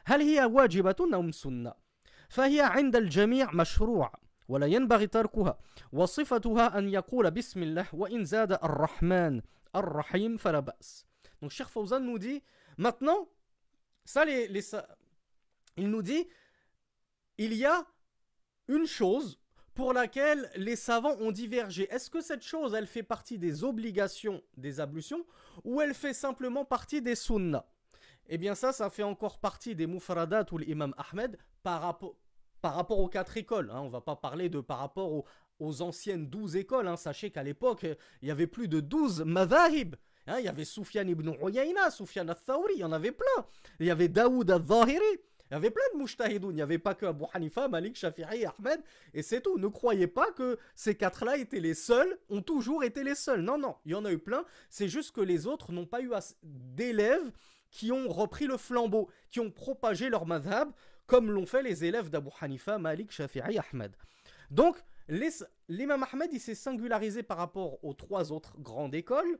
هل 0.05 0.21
هي 0.21 0.45
واجبة 0.45 0.95
أم 1.13 1.31
سنة؟ 1.31 1.73
فهي 2.29 2.61
عند 2.61 2.95
الجميع 2.95 3.51
مشروع 3.53 4.13
ولا 4.47 4.65
ينبغي 4.65 5.07
تركها 5.07 5.59
وصفتها 5.91 6.77
أن 6.77 6.89
يقول 6.89 7.31
بسم 7.31 7.63
الله 7.63 7.87
وإن 7.93 8.25
زاد 8.25 8.51
الرحمن 8.51 9.41
Ar-Rahim 9.73 10.37
Falabas. 10.37 11.05
Donc 11.41 11.51
Cheikh 11.51 11.67
Fawzan 11.67 11.99
nous 11.99 12.17
dit, 12.17 12.43
maintenant, 12.77 13.29
ça, 14.05 14.25
les, 14.25 14.47
les, 14.47 14.61
il 15.77 15.89
nous 15.89 16.01
dit, 16.01 16.27
il 17.37 17.53
y 17.53 17.65
a 17.65 17.85
une 18.68 18.86
chose 18.86 19.38
pour 19.74 19.92
laquelle 19.92 20.50
les 20.56 20.76
savants 20.76 21.16
ont 21.18 21.32
divergé. 21.32 21.88
Est-ce 21.90 22.08
que 22.08 22.20
cette 22.20 22.42
chose, 22.42 22.74
elle 22.74 22.86
fait 22.86 23.02
partie 23.02 23.38
des 23.38 23.64
obligations 23.64 24.42
des 24.56 24.80
ablutions 24.80 25.24
ou 25.64 25.80
elle 25.80 25.94
fait 25.94 26.14
simplement 26.14 26.64
partie 26.64 27.02
des 27.02 27.16
sunnah 27.16 27.66
Eh 28.28 28.38
bien 28.38 28.54
ça, 28.54 28.72
ça 28.72 28.88
fait 28.88 29.02
encore 29.02 29.38
partie 29.38 29.74
des 29.74 29.86
mufradat 29.86 30.46
ou 30.52 30.58
l'imam 30.58 30.94
Ahmed 30.96 31.36
par 31.62 31.82
rapport, 31.82 32.98
aux 33.00 33.08
quatre 33.08 33.36
écoles. 33.36 33.70
Hein. 33.72 33.80
On 33.80 33.88
va 33.88 34.00
pas 34.00 34.16
parler 34.16 34.48
de 34.48 34.60
par 34.60 34.78
rapport 34.78 35.12
aux, 35.12 35.24
aux 35.58 35.82
anciennes 35.82 36.28
douze 36.28 36.56
écoles. 36.56 36.86
Hein. 36.86 36.96
Sachez 36.96 37.30
qu'à 37.30 37.42
l'époque, 37.42 37.84
il 38.22 38.28
y 38.28 38.30
avait 38.30 38.46
plus 38.46 38.68
de 38.68 38.80
douze 38.80 39.22
madhahib. 39.22 39.96
Hein. 40.26 40.38
Il 40.38 40.44
y 40.44 40.48
avait 40.48 40.64
Soufiane 40.64 41.08
ibn 41.08 41.34
Uyayna, 41.42 41.90
Soufiane 41.90 42.30
al-Thawri, 42.30 42.74
il 42.76 42.80
y 42.80 42.84
en 42.84 42.92
avait 42.92 43.12
plein. 43.12 43.46
Il 43.80 43.86
y 43.86 43.90
avait 43.90 44.08
Daoud 44.08 44.50
al-Zahiri. 44.50 45.18
Il 45.54 45.58
y 45.58 45.58
avait 45.58 45.70
plein 45.70 45.84
de 45.94 45.98
mujtahidoun. 46.00 46.50
Il 46.50 46.56
n'y 46.56 46.62
avait 46.62 46.80
pas 46.80 46.96
que 46.96 47.06
Abu 47.06 47.26
Hanifa, 47.32 47.68
Malik, 47.68 47.94
Shafi'i, 47.94 48.44
Ahmed. 48.44 48.80
Et 49.12 49.22
c'est 49.22 49.40
tout. 49.40 49.56
Ne 49.56 49.68
croyez 49.68 50.08
pas 50.08 50.32
que 50.32 50.58
ces 50.74 50.96
quatre-là 50.96 51.36
étaient 51.36 51.60
les 51.60 51.74
seuls, 51.74 52.18
ont 52.28 52.42
toujours 52.42 52.82
été 52.82 53.04
les 53.04 53.14
seuls. 53.14 53.40
Non, 53.40 53.56
non. 53.56 53.76
Il 53.84 53.92
y 53.92 53.94
en 53.94 54.04
a 54.04 54.10
eu 54.10 54.18
plein. 54.18 54.44
C'est 54.68 54.88
juste 54.88 55.14
que 55.14 55.20
les 55.20 55.46
autres 55.46 55.70
n'ont 55.70 55.86
pas 55.86 56.00
eu 56.02 56.10
d'élèves 56.42 57.30
qui 57.70 57.92
ont 57.92 58.08
repris 58.08 58.46
le 58.46 58.56
flambeau, 58.56 59.08
qui 59.30 59.38
ont 59.38 59.52
propagé 59.52 60.08
leur 60.08 60.26
madhab, 60.26 60.72
comme 61.06 61.30
l'ont 61.30 61.46
fait 61.46 61.62
les 61.62 61.84
élèves 61.84 62.10
d'Abu 62.10 62.30
Hanifa, 62.40 62.78
Malik, 62.78 63.12
Shafi'i, 63.12 63.60
Ahmed. 63.72 63.94
Donc, 64.50 64.76
L'imam 65.06 66.06
Ahmed, 66.10 66.30
il 66.32 66.40
s'est 66.40 66.54
singularisé 66.54 67.22
par 67.22 67.36
rapport 67.36 67.84
aux 67.84 67.92
trois 67.92 68.32
autres 68.32 68.58
grandes 68.58 68.94
écoles. 68.94 69.38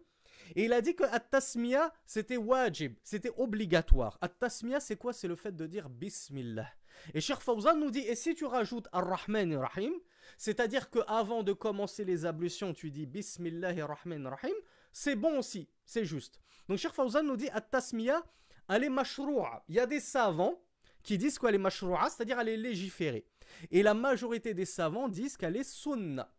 Et 0.54 0.64
il 0.64 0.72
a 0.72 0.80
dit 0.80 0.94
que 0.94 1.04
At-Tasmiya, 1.04 1.92
c'était 2.06 2.36
wajib, 2.36 2.94
c'était 3.02 3.32
obligatoire. 3.36 4.18
At-Tasmiya, 4.20 4.80
c'est 4.80 4.96
quoi? 4.96 5.12
C'est 5.12 5.28
le 5.28 5.36
fait 5.36 5.54
de 5.54 5.66
dire 5.66 5.88
Bismillah. 5.88 6.68
Et 7.12 7.20
Cheikh 7.20 7.40
Fawzan 7.40 7.78
nous 7.78 7.90
dit, 7.90 8.00
et 8.00 8.14
si 8.14 8.34
tu 8.34 8.44
rajoutes 8.44 8.88
Ar-Rahman 8.92 9.56
Rahim, 9.56 9.92
c'est-à-dire 10.38 10.90
que 10.90 11.00
avant 11.06 11.42
de 11.42 11.52
commencer 11.52 12.04
les 12.04 12.24
ablutions, 12.24 12.72
tu 12.72 12.90
dis 12.90 13.06
Bismillah 13.06 13.74
Rahman 13.86 14.26
Rahim, 14.26 14.54
c'est 14.92 15.16
bon 15.16 15.38
aussi, 15.38 15.68
c'est 15.84 16.04
juste. 16.04 16.40
Donc 16.68 16.78
Cheikh 16.78 16.92
Fawzan 16.92 17.24
nous 17.24 17.36
dit, 17.36 17.48
At-Tasmiya, 17.50 18.22
elle 18.68 18.84
est 18.84 18.90
mashroua. 18.90 19.64
Il 19.68 19.74
y 19.74 19.80
a 19.80 19.86
des 19.86 20.00
savants 20.00 20.62
qui 21.02 21.18
disent 21.18 21.38
qu'elle 21.38 21.54
est 21.54 21.58
mashroua, 21.58 22.08
c'est-à-dire 22.08 22.40
elle 22.40 22.48
est 22.48 22.56
légiférée. 22.56 23.26
Et 23.70 23.82
la 23.82 23.94
majorité 23.94 24.54
des 24.54 24.64
savants 24.64 25.08
disent 25.08 25.36
qu'elle 25.36 25.56
est 25.56 25.68
sunna. 25.68 26.32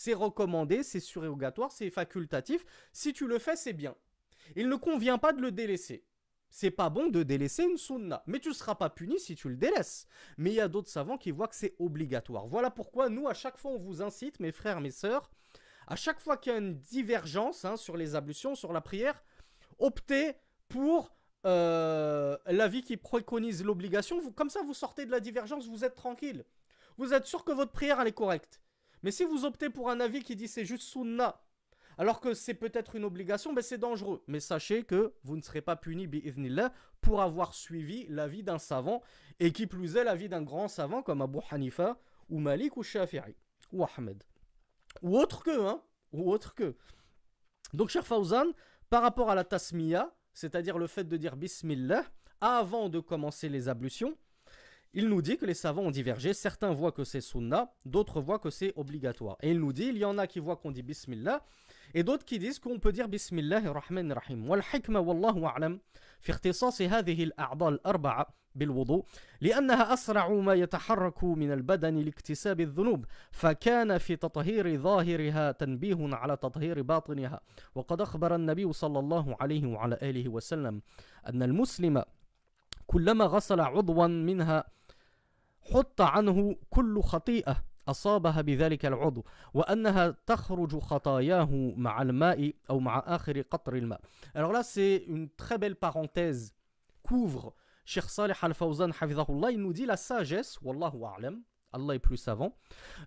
C'est 0.00 0.14
recommandé, 0.14 0.84
c'est 0.84 1.00
surérogatoire, 1.00 1.72
c'est 1.72 1.90
facultatif. 1.90 2.64
Si 2.92 3.12
tu 3.12 3.26
le 3.26 3.40
fais, 3.40 3.56
c'est 3.56 3.72
bien. 3.72 3.96
Il 4.54 4.68
ne 4.68 4.76
convient 4.76 5.18
pas 5.18 5.32
de 5.32 5.42
le 5.42 5.50
délaisser. 5.50 6.04
C'est 6.50 6.70
pas 6.70 6.88
bon 6.88 7.08
de 7.08 7.24
délaisser 7.24 7.64
une 7.64 7.76
sunna, 7.76 8.22
mais 8.28 8.38
tu 8.38 8.50
ne 8.50 8.54
seras 8.54 8.76
pas 8.76 8.90
puni 8.90 9.18
si 9.18 9.34
tu 9.34 9.48
le 9.48 9.56
délaisses. 9.56 10.06
Mais 10.36 10.50
il 10.50 10.54
y 10.54 10.60
a 10.60 10.68
d'autres 10.68 10.88
savants 10.88 11.18
qui 11.18 11.32
voient 11.32 11.48
que 11.48 11.56
c'est 11.56 11.74
obligatoire. 11.80 12.46
Voilà 12.46 12.70
pourquoi 12.70 13.08
nous, 13.08 13.26
à 13.26 13.34
chaque 13.34 13.58
fois, 13.58 13.72
on 13.72 13.78
vous 13.80 14.00
incite, 14.00 14.38
mes 14.38 14.52
frères, 14.52 14.80
mes 14.80 14.92
sœurs, 14.92 15.32
à 15.88 15.96
chaque 15.96 16.20
fois 16.20 16.36
qu'il 16.36 16.52
y 16.52 16.54
a 16.54 16.58
une 16.60 16.78
divergence 16.78 17.64
hein, 17.64 17.76
sur 17.76 17.96
les 17.96 18.14
ablutions, 18.14 18.54
sur 18.54 18.72
la 18.72 18.80
prière, 18.80 19.24
optez 19.80 20.36
pour 20.68 21.12
euh, 21.44 22.38
l'avis 22.46 22.84
qui 22.84 22.96
préconise 22.96 23.64
l'obligation, 23.64 24.30
comme 24.30 24.48
ça 24.48 24.62
vous 24.62 24.74
sortez 24.74 25.06
de 25.06 25.10
la 25.10 25.18
divergence, 25.18 25.66
vous 25.66 25.84
êtes 25.84 25.96
tranquille. 25.96 26.44
Vous 26.98 27.14
êtes 27.14 27.26
sûr 27.26 27.44
que 27.44 27.50
votre 27.50 27.72
prière 27.72 28.00
elle 28.00 28.06
est 28.06 28.12
correcte. 28.12 28.60
Mais 29.02 29.10
si 29.10 29.24
vous 29.24 29.44
optez 29.44 29.70
pour 29.70 29.90
un 29.90 30.00
avis 30.00 30.22
qui 30.22 30.36
dit 30.36 30.48
c'est 30.48 30.64
juste 30.64 30.82
sunna, 30.82 31.40
alors 31.98 32.20
que 32.20 32.32
c'est 32.32 32.54
peut-être 32.54 32.94
une 32.94 33.04
obligation, 33.04 33.52
ben 33.52 33.62
c'est 33.62 33.78
dangereux. 33.78 34.22
Mais 34.28 34.38
sachez 34.38 34.84
que 34.84 35.14
vous 35.24 35.36
ne 35.36 35.42
serez 35.42 35.60
pas 35.60 35.74
puni 35.74 36.06
bi'idhnillah 36.06 36.72
pour 37.00 37.20
avoir 37.20 37.54
suivi 37.54 38.06
l'avis 38.08 38.44
d'un 38.44 38.58
savant, 38.58 39.02
et 39.40 39.52
qui 39.52 39.66
plus 39.66 39.96
est 39.96 40.04
l'avis 40.04 40.28
d'un 40.28 40.42
grand 40.42 40.68
savant 40.68 41.02
comme 41.02 41.22
Abu 41.22 41.38
Hanifa, 41.50 41.98
ou 42.28 42.38
Malik, 42.38 42.76
ou 42.76 42.82
Shafi'i, 42.82 43.34
ou 43.72 43.84
Ahmed. 43.84 44.22
Ou 45.02 45.18
autre 45.18 45.42
que, 45.42 45.66
hein, 45.66 45.82
ou 46.12 46.30
autre 46.30 46.54
que. 46.54 46.76
Donc, 47.74 47.88
cher 47.88 48.06
Fawzan, 48.06 48.52
par 48.90 49.02
rapport 49.02 49.30
à 49.30 49.34
la 49.34 49.44
tasmiya, 49.44 50.14
c'est-à-dire 50.32 50.78
le 50.78 50.86
fait 50.86 51.04
de 51.04 51.16
dire 51.16 51.36
Bismillah 51.36 52.04
avant 52.40 52.88
de 52.88 53.00
commencer 53.00 53.48
les 53.48 53.68
ablutions, 53.68 54.16
il 54.98 55.08
nous 55.08 55.22
dit 55.22 55.36
que 55.36 55.46
les 55.46 55.54
savants 55.54 55.82
ont 55.82 55.92
divergé. 55.92 56.34
Certains 56.34 56.72
voient 56.72 56.90
que 56.90 57.04
c'est 57.04 57.20
sunnah, 57.20 57.70
d'autres 57.86 58.20
voient 58.20 58.40
que 58.40 58.50
c'est 58.50 58.72
obligatoire. 58.74 59.36
Et 59.42 59.52
il 59.52 59.60
nous 59.60 59.72
dit, 59.72 59.84
il 59.84 59.98
y 59.98 60.04
en 60.04 60.18
a 60.18 60.26
qui 60.26 60.40
voient 60.40 60.56
qu'on 60.56 60.72
dit 60.72 60.82
Bismillah, 60.82 61.44
et 61.94 62.02
d'autres 62.02 62.24
qui 62.24 62.40
disent 62.40 62.58
qu'on 62.58 62.80
peut 62.80 62.90
dire 62.90 63.08
Bismillah 63.08 63.60
rahman 63.60 64.12
rahim. 64.12 64.40
Hikma 64.72 65.00
wallahu 65.00 65.44
a'lam 65.46 65.78
في 66.20 66.32
اختصاص 66.32 66.82
هذه 66.82 67.24
الأعضاء 67.24 67.68
الأربعة 67.68 68.26
بالوضوء 68.54 69.04
لأنها 69.40 69.92
أسرع 69.94 70.28
ما 70.28 70.54
يتحرك 70.54 71.24
من 71.24 71.52
البدن 71.52 71.96
لاكتساب 71.96 72.60
الذنوب 72.60 73.04
فكان 73.30 73.98
في 73.98 74.16
تطهير 74.16 74.76
ظاهرها 74.78 75.52
تنبيه 75.52 75.98
على 76.00 76.36
تطهير 76.36 76.82
باطنها 76.82 77.40
وقد 77.74 78.00
أخبر 78.00 78.34
النبي 78.34 78.72
صلى 78.72 78.98
الله 78.98 79.36
عليه 79.40 79.66
وعلى 79.66 79.98
آله 80.02 80.28
وسلم 80.28 80.82
أن 81.28 81.42
المسلم 81.42 82.02
كلما 82.86 83.24
غسل 83.24 83.60
عضوا 83.60 84.06
منها 84.06 84.64
حط 85.67 86.01
عنه 86.01 86.55
كل 86.69 87.01
خطيئة 87.01 87.63
أصابها 87.87 88.41
بذلك 88.41 88.85
العضو 88.85 89.25
وأنها 89.53 90.15
تخرج 90.25 90.79
خطاياه 90.79 91.73
مع 91.77 92.01
الماء 92.01 92.53
أو 92.69 92.79
مع 92.79 93.03
آخر 93.05 93.41
قطر 93.41 93.75
الماء 93.75 94.01
Alors 94.35 94.51
là 94.51 94.63
c'est 94.63 95.03
une 95.07 95.29
très 95.29 95.57
belle 95.57 95.75
parenthèse 95.75 96.53
couvre 97.03 97.53
Cheikh 97.85 98.05
Saleh 98.05 98.35
Al-Fawzan 98.41 98.91
Hafizahullah 98.99 99.51
il 99.51 99.59
nous 99.59 99.73
dit 99.73 99.85
la 99.85 99.97
sagesse 99.97 100.59
Wallahu 100.61 101.03
a'lam 101.03 101.43
Allah 101.73 101.95
est 101.95 101.99
plus 101.99 102.17
savant, 102.17 102.55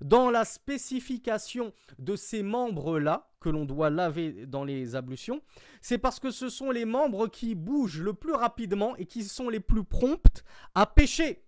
dans 0.01 0.29
la 0.29 0.45
spécification 0.45 1.73
de 2.01 2.17
ces 2.17 2.43
membres-là 2.43 3.31
que 3.41 3.49
l'on 3.49 3.65
doit 3.65 3.91
laver 3.91 4.45
dans 4.47 4.65
les 4.65 4.97
ablutions, 4.97 5.41
c'est 5.81 5.99
parce 5.99 6.19
que 6.19 6.33
ce 6.33 6.49
sont 6.49 6.73
les 6.73 6.85
membres 6.85 7.29
qui 7.29 7.55
bougent 7.55 8.03
le 8.03 8.13
plus 8.13 8.35
rapidement 8.35 8.97
et 8.97 9.07
qui 9.07 9.23
sont 9.23 9.49
les 9.49 9.61
plus 9.61 9.85
promptes 9.85 10.43
à 10.75 10.85
pécher 10.85 11.45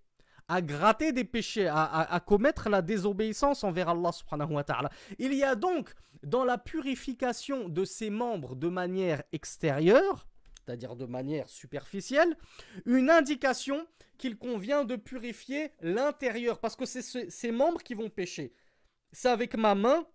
à 0.47 0.62
gratter 0.62 1.12
des 1.12 1.23
péchés, 1.23 1.67
à, 1.67 2.21
commettre 2.25 2.69
la 2.69 2.81
désobéissance 2.81 3.63
envers 3.63 3.89
Allah 3.89 4.12
subhanahu 4.12 4.53
wa 4.53 4.63
ta'ala. 4.63 4.89
Il 5.19 5.33
y 5.33 5.43
a 5.43 5.55
donc 5.55 5.93
dans 6.23 6.43
la 6.43 6.57
purification 6.57 7.69
de 7.69 7.85
ces 7.85 8.09
membres 8.09 8.55
de 8.55 8.69
manière 8.69 9.23
extérieure, 9.31 10.27
c'est-à-dire 10.65 10.95
de 10.95 11.05
manière 11.05 11.50
superficielle, 11.50 12.38
une 12.85 13.09
indication 13.09 13.85
qu'il 14.17 14.38
convient 14.38 14.85
de 14.85 14.95
purifier 14.95 15.71
l'intérieur, 15.81 16.59
parce 16.59 16.75
que 16.75 16.85
c'est 16.85 17.29
ces 17.29 17.51
membres 17.51 17.81
qui 17.81 17.93
vont 17.93 18.09
pécher. 18.09 18.53
C'est 19.12 19.29
avec 19.29 19.55
ma 19.55 19.75
main 19.75 20.05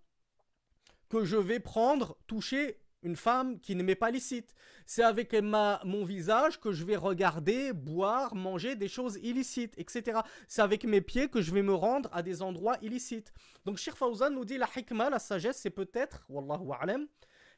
que 1.09 1.25
je 1.25 1.37
vais 1.37 1.61
prendre, 1.61 2.19
toucher 2.27 2.81
une 3.03 3.17
femme 3.17 3.61
qui 3.61 3.75
m'est 3.75 3.95
pas 3.95 4.11
licite. 4.11 4.55
C'est 4.87 5.03
avec 5.03 5.35
ma, 5.35 5.81
mon 5.85 6.05
visage 6.05 6.61
que 6.61 6.73
je 6.73 6.85
vais 6.85 6.97
regarder, 6.97 7.73
boire, 7.73 8.35
manger 8.35 8.75
des 8.77 8.89
choses 8.89 9.19
illicites, 9.23 9.75
etc. 9.79 10.21
C'est 10.49 10.63
avec 10.63 10.85
mes 10.85 11.01
pieds 11.01 11.29
que 11.29 11.41
je 11.41 11.53
vais 11.53 11.63
me 11.63 11.75
rendre 11.75 12.09
à 12.13 12.23
des 12.23 12.43
endroits 12.43 12.77
illicites. 12.83 13.33
Donc 13.65 13.79
Shir 13.79 13.95
nous 14.31 14.45
dit 14.45 14.59
la 14.59 14.69
hikmah, 14.75 15.11
la 15.11 15.19
sagesse, 15.19 15.59
c'est 15.59 15.71
peut-être, 15.71 16.25
wallahu 16.29 16.71
a'lam, 16.81 17.07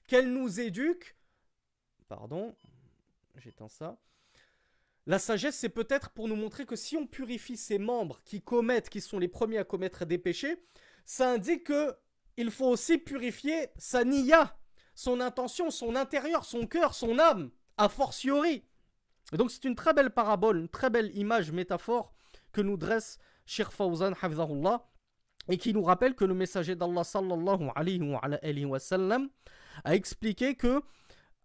qu'elle 0.06 0.32
nous 0.32 0.60
éduque, 0.60 1.16
pardon, 2.08 2.54
j'éteins 3.36 3.68
ça, 3.68 3.98
la 5.06 5.18
sagesse, 5.18 5.56
c'est 5.56 5.70
peut-être 5.70 6.10
pour 6.10 6.28
nous 6.28 6.36
montrer 6.36 6.66
que 6.66 6.76
si 6.76 6.96
on 6.96 7.06
purifie 7.06 7.56
ces 7.56 7.78
membres 7.78 8.20
qui 8.24 8.42
commettent, 8.42 8.90
qui 8.90 9.00
sont 9.00 9.18
les 9.18 9.28
premiers 9.28 9.58
à 9.58 9.64
commettre 9.64 10.04
des 10.04 10.18
péchés, 10.18 10.62
ça 11.04 11.30
indique 11.30 11.64
que 11.64 11.96
il 12.36 12.50
faut 12.50 12.68
aussi 12.68 12.96
purifier 12.98 13.68
sa 13.76 14.04
niya, 14.04 14.56
son 15.00 15.22
intention, 15.22 15.70
son 15.70 15.96
intérieur, 15.96 16.44
son 16.44 16.66
cœur, 16.66 16.92
son 16.92 17.18
âme, 17.18 17.50
a 17.78 17.88
fortiori. 17.88 18.62
Et 19.32 19.38
donc 19.38 19.50
c'est 19.50 19.64
une 19.64 19.74
très 19.74 19.94
belle 19.94 20.10
parabole, 20.10 20.58
une 20.58 20.68
très 20.68 20.90
belle 20.90 21.16
image, 21.16 21.52
métaphore 21.52 22.12
que 22.52 22.60
nous 22.60 22.76
dresse 22.76 23.18
Sheikh 23.46 23.70
Fawzan 23.70 24.12
Hafizahullah 24.20 24.86
et 25.48 25.56
qui 25.56 25.72
nous 25.72 25.82
rappelle 25.82 26.14
que 26.14 26.26
le 26.26 26.34
messager 26.34 26.76
d'Allah 26.76 27.02
sallallahu 27.02 27.70
alayhi 27.74 28.64
wa, 28.66 28.78
sallam 28.78 29.30
a 29.84 29.94
expliqué 29.94 30.54
que 30.54 30.82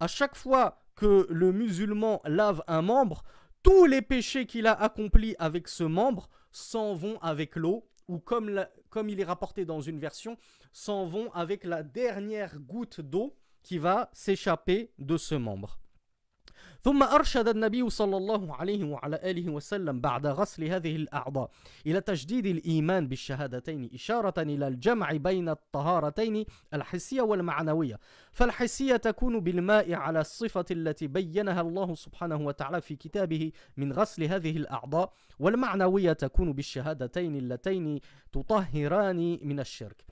à 0.02 0.08
chaque 0.08 0.36
fois 0.36 0.84
que 0.98 1.26
le 1.30 1.54
musulman 1.54 2.22
lave 2.26 2.62
un 2.68 2.82
membre, 2.82 3.24
tous 3.64 3.86
les 3.86 4.02
péchés 4.02 4.46
qu'il 4.48 4.68
a 4.68 4.74
accomplis 4.74 5.34
avec 5.40 5.70
ce 5.70 5.86
membre 5.86 6.30
s'en 6.52 6.94
vont 6.94 7.20
avec 7.22 7.56
l'eau, 7.56 7.88
ou 8.10 8.20
comme 8.20 8.50
il 9.08 9.20
est 9.20 9.24
rapporté 9.24 9.64
dans 9.64 9.80
une 9.80 10.00
version, 10.00 10.38
s'en 10.74 11.06
vont 11.06 11.32
avec 11.32 11.64
la 11.64 11.84
dernière 11.84 12.60
goutte 12.60 13.00
d'eau 13.00 13.38
qui 13.65 13.77
va 13.79 14.10
s'échapper 14.13 14.91
de 15.00 15.17
ce 15.17 15.36
membre. 15.36 15.79
ثم 16.86 17.03
أرشد 17.03 17.48
النبي 17.48 17.89
صلى 17.89 18.17
الله 18.17 18.55
عليه 18.55 18.84
وعلى 18.84 19.15
آله 19.24 19.50
وسلم 19.50 20.01
بعد 20.01 20.27
غسل 20.27 20.63
هذه 20.63 20.95
الأعضاء 20.95 21.50
إلى 21.88 22.01
تجديد 22.01 22.45
الإيمان 22.45 23.07
بالشهادتين 23.07 23.89
إشارة 23.93 24.41
إلى 24.41 24.67
الجمع 24.67 25.12
بين 25.12 25.50
الطهارتين 25.50 26.45
الحسية 26.74 27.22
والمعنوية 27.22 28.00
فالحسية 28.31 28.95
تكون 28.95 29.39
بالماء 29.39 29.93
على 29.93 30.19
الصفة 30.21 30.65
التي 30.71 31.08
بينها 31.08 31.62
الله 31.62 31.95
سبحانه 31.95 32.36
وتعالى 32.36 32.82
في 32.82 32.95
كتابه 32.95 33.51
من 33.78 33.93
غسل 33.93 34.23
هذه 34.23 34.58
الأعضاء 34.58 35.13
والمعنوية 35.39 36.13
تكون 36.13 36.54
بالشهادتين 36.54 37.36
اللتين 37.36 37.99
تطهران 38.32 39.39
من 39.41 39.60
الشرك 39.60 40.06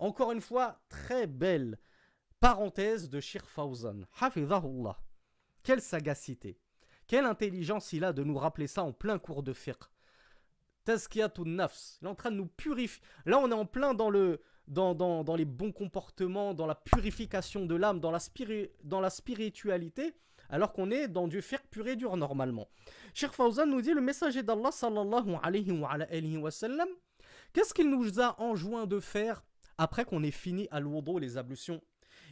Encore 0.00 0.32
une 0.32 0.40
fois, 0.40 0.80
très 0.88 1.26
belle 1.26 1.76
Parenthèse 2.40 3.10
de 3.10 3.20
Shir 3.20 3.44
Fawzan. 3.50 4.06
Hafidahullah. 4.18 4.98
Quelle 5.62 5.82
sagacité. 5.82 6.58
Quelle 7.06 7.26
intelligence 7.26 7.92
il 7.92 8.02
a 8.02 8.14
de 8.14 8.24
nous 8.24 8.38
rappeler 8.38 8.66
ça 8.66 8.82
en 8.82 8.92
plein 8.92 9.18
cours 9.18 9.42
de 9.42 9.52
fiqh. 9.52 9.82
Tazkiyatun 10.84 11.44
nafs. 11.44 11.98
Il 12.00 12.06
est 12.06 12.10
en 12.10 12.14
train 12.14 12.30
de 12.30 12.36
nous 12.36 12.46
purifier. 12.46 13.02
Là, 13.26 13.38
on 13.38 13.50
est 13.50 13.54
en 13.54 13.66
plein 13.66 13.92
dans 13.92 14.08
le. 14.08 14.40
Dans, 14.66 14.94
dans, 14.94 15.34
les 15.34 15.44
bons 15.44 15.72
comportements, 15.72 16.54
dans 16.54 16.66
la 16.66 16.76
purification 16.76 17.66
de 17.66 17.74
l'âme, 17.74 17.98
dans, 17.98 18.12
la 18.12 18.20
dans 18.84 19.00
la 19.00 19.10
spiritualité, 19.10 20.14
alors 20.48 20.72
qu'on 20.72 20.92
est 20.92 21.08
dans 21.08 21.26
du 21.26 21.42
fiqh 21.42 21.68
pur 21.72 21.88
et 21.88 21.96
dur 21.96 22.16
normalement. 22.16 22.68
Shir 23.12 23.34
Fawzan 23.34 23.66
nous 23.66 23.82
dit 23.82 23.92
le 23.92 24.00
messager 24.00 24.44
d'Allah 24.44 24.70
sallallahu 24.70 25.38
alayhi 25.42 25.72
wa, 25.72 25.90
alayhi 25.90 26.36
wa 26.36 26.52
sallam, 26.52 26.88
qu'est-ce 27.52 27.74
qu'il 27.74 27.90
nous 27.90 28.20
a 28.20 28.40
enjoint 28.40 28.86
de 28.86 29.00
faire 29.00 29.42
après 29.76 30.04
qu'on 30.04 30.22
ait 30.22 30.30
fini 30.30 30.68
à 30.70 30.78
l'ourdo 30.78 31.18
les 31.18 31.36
ablutions 31.36 31.82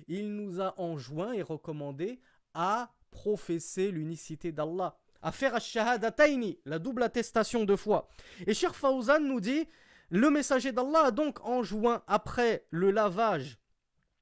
il 0.08 0.34
nous 0.34 0.60
a 0.60 0.74
enjoint 0.80 1.32
et 1.32 1.42
recommandé 1.42 2.20
à 2.54 2.90
professer 3.10 3.90
l'unicité 3.90 4.52
d'Allah, 4.52 4.96
à 5.22 5.32
faire 5.32 5.54
ash-shahadataini, 5.54 6.58
la 6.64 6.78
double 6.78 7.02
attestation 7.02 7.64
de 7.64 7.76
foi. 7.76 8.08
Et 8.46 8.54
Sheikh 8.54 8.72
Fawzan 8.72 9.20
nous 9.20 9.40
dit, 9.40 9.68
le 10.10 10.30
messager 10.30 10.72
d'Allah 10.72 11.06
a 11.06 11.10
donc 11.10 11.44
enjoint, 11.46 12.02
après 12.06 12.64
le 12.70 12.90
lavage 12.90 13.58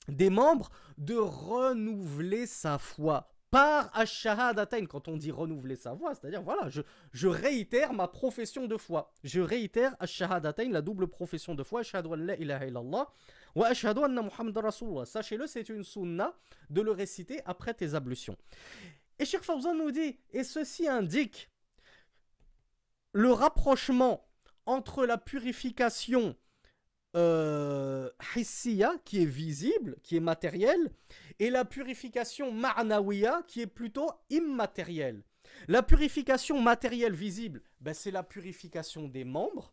des 0.08 0.30
membres, 0.30 0.70
de 0.98 1.16
renouveler 1.16 2.46
sa 2.46 2.78
foi 2.78 3.28
par 3.50 3.90
ash-shahadatain. 3.96 4.86
Quand 4.86 5.08
on 5.08 5.16
dit 5.16 5.30
renouveler 5.30 5.76
sa 5.76 5.96
foi, 5.96 6.14
c'est-à-dire, 6.14 6.42
voilà, 6.42 6.68
je, 6.68 7.28
réitère 7.28 7.92
ma 7.92 8.08
profession 8.08 8.66
de 8.66 8.76
foi. 8.76 9.12
Je 9.24 9.40
réitère 9.40 9.96
ash-shahadatain, 10.00 10.70
la 10.70 10.82
double 10.82 11.08
profession 11.08 11.54
de 11.54 11.62
foi, 11.62 11.80
ashhadu 11.80 12.08
an 12.08 12.16
la 12.16 12.36
ilaha 12.36 12.66
illallah 12.66 13.12
Sachez-le, 15.06 15.46
c'est 15.46 15.68
une 15.70 15.82
sunna 15.82 16.34
de 16.68 16.82
le 16.82 16.90
réciter 16.90 17.40
après 17.46 17.72
tes 17.72 17.94
ablutions. 17.94 18.36
Et 19.18 19.24
Sheikh 19.24 19.42
Fawzan 19.42 19.74
nous 19.74 19.90
dit, 19.90 20.18
et 20.30 20.44
ceci 20.44 20.86
indique 20.86 21.50
le 23.12 23.32
rapprochement 23.32 24.28
entre 24.66 25.06
la 25.06 25.16
purification 25.16 26.36
euh, 27.16 28.10
qui 29.04 29.22
est 29.22 29.26
visible, 29.26 29.96
qui 30.02 30.16
est 30.16 30.20
matérielle, 30.20 30.90
et 31.38 31.50
la 31.50 31.64
purification 31.64 32.52
ma'nawiya, 32.52 33.42
qui 33.46 33.62
est 33.62 33.66
plutôt 33.66 34.10
immatérielle. 34.30 35.22
La 35.68 35.82
purification 35.82 36.60
matérielle 36.60 37.14
visible, 37.14 37.62
ben 37.80 37.94
c'est 37.94 38.10
la 38.10 38.22
purification 38.22 39.08
des 39.08 39.24
membres, 39.24 39.72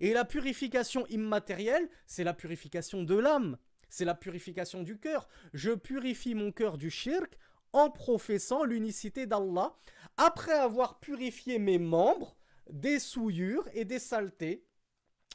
et 0.00 0.12
la 0.12 0.24
purification 0.24 1.06
immatérielle, 1.08 1.88
c'est 2.06 2.24
la 2.24 2.34
purification 2.34 3.02
de 3.02 3.16
l'âme, 3.16 3.56
c'est 3.88 4.04
la 4.04 4.14
purification 4.14 4.82
du 4.82 4.98
cœur. 4.98 5.28
Je 5.52 5.70
purifie 5.70 6.34
mon 6.34 6.52
cœur 6.52 6.78
du 6.78 6.90
shirk 6.90 7.36
en 7.72 7.90
professant 7.90 8.64
l'unicité 8.64 9.26
d'Allah, 9.26 9.74
après 10.16 10.52
avoir 10.52 11.00
purifié 11.00 11.58
mes 11.58 11.78
membres 11.78 12.36
des 12.70 12.98
souillures 12.98 13.68
et 13.72 13.84
des 13.84 13.98
saletés 13.98 14.64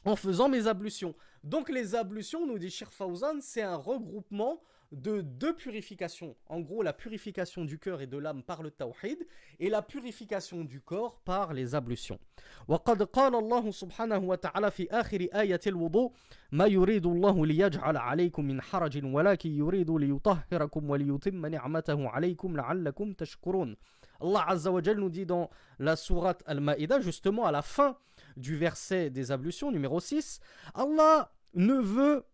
en 0.04 0.16
faisant 0.16 0.48
mes 0.48 0.66
ablutions. 0.66 1.14
Donc 1.43 1.69
les 1.69 1.95
ablutions, 1.95 2.45
nous 2.47 2.57
dit 2.57 2.69
Shir 2.69 2.91
Fawzan, 2.91 3.41
c'est 3.41 3.61
un 3.61 3.75
regroupement 3.75 4.61
de 4.93 5.21
deux 5.21 5.55
purifications. 5.55 6.35
En 6.47 6.59
gros, 6.61 6.83
la 6.83 6.93
purification 6.93 7.65
du 7.65 7.79
cœur 7.79 8.01
et 8.01 8.07
de 8.07 8.17
l'âme 8.17 8.43
par 8.43 8.61
le 8.61 8.69
tawhid 8.71 9.17
et 9.59 9.69
la 9.69 9.81
purification 9.81 10.63
du 10.63 10.79
corps 10.81 11.19
par 11.25 11.53
les 11.53 11.75
ablutions. 11.75 12.19
وقد 12.67 13.03
قال 13.03 13.35
الله 13.35 13.71
سبحانه 13.71 14.17
وتعالى 14.17 14.71
في 14.71 14.87
آخر 14.91 15.27
آية 15.35 15.59
الوضوء 15.67 16.11
ما 16.51 16.65
يريد 16.65 17.05
الله 17.05 17.45
ليجعل 17.45 17.97
عليكم 17.97 18.45
من 18.45 18.61
حرج 18.61 19.05
ولكن 19.05 19.49
يريد 19.49 19.91
ليطهركم 19.91 20.89
وليتم 20.89 21.45
نعمته 21.45 22.09
عليكم 22.09 22.57
لعلكم 22.57 23.13
تشكرون 23.13 23.75
Allah 24.21 24.45
Azza 24.47 24.71
wa 24.71 24.81
nous 24.81 25.09
dit 25.09 25.25
dans 25.25 25.49
la 25.79 25.97
sourate 25.97 26.43
Al-Ma'idah, 26.45 27.01
justement 27.01 27.45
à 27.45 27.51
la 27.51 27.61
fin 27.61 27.97
du 28.37 28.57
verset 28.57 29.09
des 29.09 29.31
ablutions, 29.31 29.71
numéro 29.71 29.99
6, 29.99 30.39
Allah 30.73 31.31
ne 31.53 31.75
veut 31.75 32.25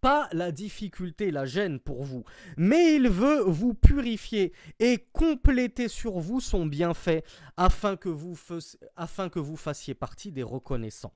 pas 0.00 0.28
la 0.32 0.50
difficulté, 0.50 1.30
la 1.30 1.46
gêne 1.46 1.78
pour 1.78 2.02
vous, 2.02 2.24
mais 2.56 2.96
il 2.96 3.08
veut 3.08 3.42
vous 3.42 3.74
purifier 3.74 4.52
et 4.80 5.06
compléter 5.12 5.88
sur 5.88 6.18
vous 6.18 6.40
son 6.40 6.66
bienfait 6.66 7.22
afin 7.56 7.96
que 7.96 8.08
vous, 8.08 8.36
afin 8.96 9.28
que 9.28 9.38
vous 9.38 9.56
fassiez 9.56 9.94
partie 9.94 10.32
des 10.32 10.42
reconnaissants. 10.42 11.14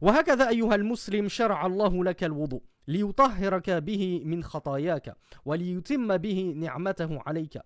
وهكذا 0.00 0.48
أيها 0.48 0.74
المسلم 0.74 1.28
شرع 1.28 1.66
الله 1.66 2.04
لك 2.04 2.24
الوضوء 2.24 2.62
ليطهرك 2.88 3.70
به 3.70 4.22
من 4.24 4.44
خطاياك 4.44 5.16
وليتم 5.44 6.16
به 6.16 6.54
نعمته 6.56 7.22
عليك 7.26 7.58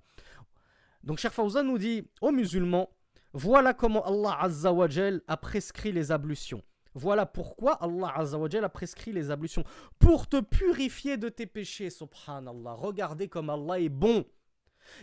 Donc 1.04 1.18
Cheikh 1.18 1.32
Fawzan 1.32 1.64
nous 1.64 1.78
dit 1.78 2.04
aux 2.20 2.32
musulmans 2.32 2.90
voilà 3.33 3.73
comment 3.73 4.05
Allah 4.05 4.37
Azza 4.39 4.71
wa 4.71 4.87
a 5.27 5.37
prescrit 5.37 5.91
les 5.91 6.11
ablutions. 6.11 6.61
Voilà 6.95 7.25
pourquoi 7.25 7.73
Allah 7.83 8.13
Azzawajal 8.15 8.63
a 8.63 8.69
prescrit 8.69 9.11
les 9.11 9.31
ablutions. 9.31 9.63
Pour 9.99 10.27
te 10.27 10.39
purifier 10.39 11.17
de 11.17 11.29
tes 11.29 11.47
péchés, 11.47 11.89
subhanallah. 11.89 12.73
Regardez 12.73 13.27
comme 13.27 13.49
Allah 13.49 13.79
est 13.79 13.89
bon. 13.89 14.25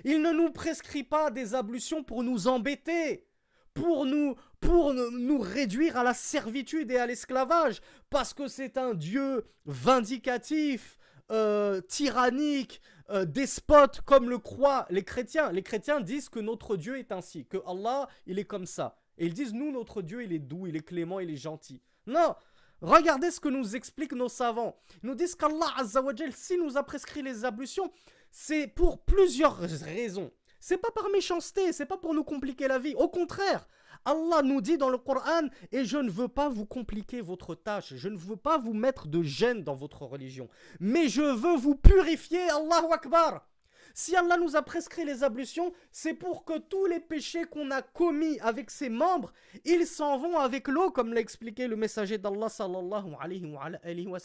Il 0.05 0.23
ne 0.23 0.31
nous 0.31 0.51
prescrit 0.51 1.03
pas 1.03 1.31
des 1.31 1.55
ablutions 1.55 2.05
pour 2.05 2.23
nous 2.23 2.47
embêter, 2.47 3.27
pour 3.75 4.05
nous, 4.05 4.37
pour 4.61 4.93
nous 4.95 5.41
réduire 5.41 5.97
à 5.97 6.05
la 6.05 6.15
servitude 6.15 6.91
et 6.91 6.99
à 6.99 7.07
l'esclavage, 7.07 7.81
parce 8.11 8.35
que 8.35 8.47
c'est 8.47 8.77
un 8.77 8.95
Dieu 8.95 9.45
vindicatif, 9.65 10.99
euh, 11.31 11.81
tyrannique, 11.81 12.83
euh, 13.11 13.25
despote, 13.25 14.01
comme 14.03 14.31
le 14.31 14.39
croient 14.39 14.87
les 14.91 15.03
chrétiens. 15.03 15.53
Les 15.53 15.63
chrétiens 15.63 16.01
disent 16.01 16.29
que 16.29 16.41
notre 16.41 16.77
Dieu 16.77 16.99
est 16.99 17.13
ainsi, 17.13 17.47
que 17.47 17.59
Allah, 17.67 18.09
il 18.27 18.39
est 18.39 18.45
comme 18.45 18.67
ça. 18.67 18.97
Et 19.19 19.27
ils 19.27 19.35
disent, 19.35 19.53
nous, 19.53 19.73
notre 19.73 20.03
Dieu, 20.03 20.23
il 20.23 20.33
est 20.33 20.39
doux, 20.39 20.67
il 20.67 20.77
est 20.77 20.87
clément, 20.87 21.21
il 21.21 21.31
est 21.31 21.37
gentil. 21.37 21.83
Non 22.07 22.35
Regardez 22.81 23.31
ce 23.31 23.41
que 23.41 23.49
nous 23.49 23.77
expliquent 23.77 24.15
nos 24.15 24.31
savants. 24.31 24.77
Ils 25.03 25.09
nous 25.09 25.15
disent 25.15 25.35
qu'Allah, 25.35 25.67
Azzawajal, 25.77 26.33
nous 26.59 26.79
a 26.79 26.83
prescrit 26.83 27.23
les 27.23 27.45
ablutions, 27.45 27.93
c'est 28.31 28.67
pour 28.67 29.05
plusieurs 29.05 29.57
raisons. 29.57 30.31
C'est 30.61 30.79
pas 30.79 30.91
par 30.91 31.09
méchanceté, 31.11 31.73
c'est 31.73 31.87
pas 31.87 31.99
pour 31.99 32.15
nous 32.15 32.25
compliquer 32.25 32.69
la 32.69 32.79
vie. 32.79 32.95
Au 32.95 33.09
contraire, 33.09 33.67
Allah 34.05 34.43
nous 34.43 34.61
dit 34.61 34.79
dans 34.79 34.89
le 34.89 34.99
Coran, 34.99 35.49
et 35.73 35.85
je 35.85 35.99
ne 35.99 36.11
veux 36.11 36.29
pas 36.29 36.49
vous 36.49 36.67
compliquer 36.67 37.21
votre 37.21 37.55
tâche, 37.55 37.95
je 37.97 38.09
ne 38.09 38.17
veux 38.17 38.37
pas 38.37 38.59
vous 38.59 38.73
mettre 38.73 39.09
de 39.09 39.23
gêne 39.23 39.63
dans 39.63 39.75
votre 39.75 40.03
religion, 40.03 40.49
mais 40.79 41.09
je 41.09 41.23
veux 41.23 41.57
vous 41.57 41.75
purifier, 41.75 42.49
Allahu 42.51 42.93
Akbar. 42.93 43.50
Si 43.95 44.17
Allah 44.17 44.37
nous 44.37 44.57
a 44.57 44.63
prescrit 44.63 45.05
les 45.05 45.23
ablutions, 45.25 45.73
c'est 45.91 46.15
pour 46.15 46.45
que 46.45 46.59
tous 46.59 46.87
les 46.87 47.01
péchés 47.01 47.45
qu'on 47.45 47.71
a 47.71 47.83
commis 47.83 48.39
avec 48.41 48.71
ses 48.71 48.89
membres, 48.89 49.33
ils 49.65 49.87
s'en 49.87 50.19
vont 50.19 50.39
avec 50.39 50.69
l'eau, 50.69 50.91
comme 50.91 51.13
l'a 51.13 51.21
expliqué 51.21 51.67
le 51.67 51.77
messager 51.77 52.19
d'Allah 52.19 52.49
sallallahu 52.49 53.15
alayhi 53.21 54.07
wa. 54.07 54.21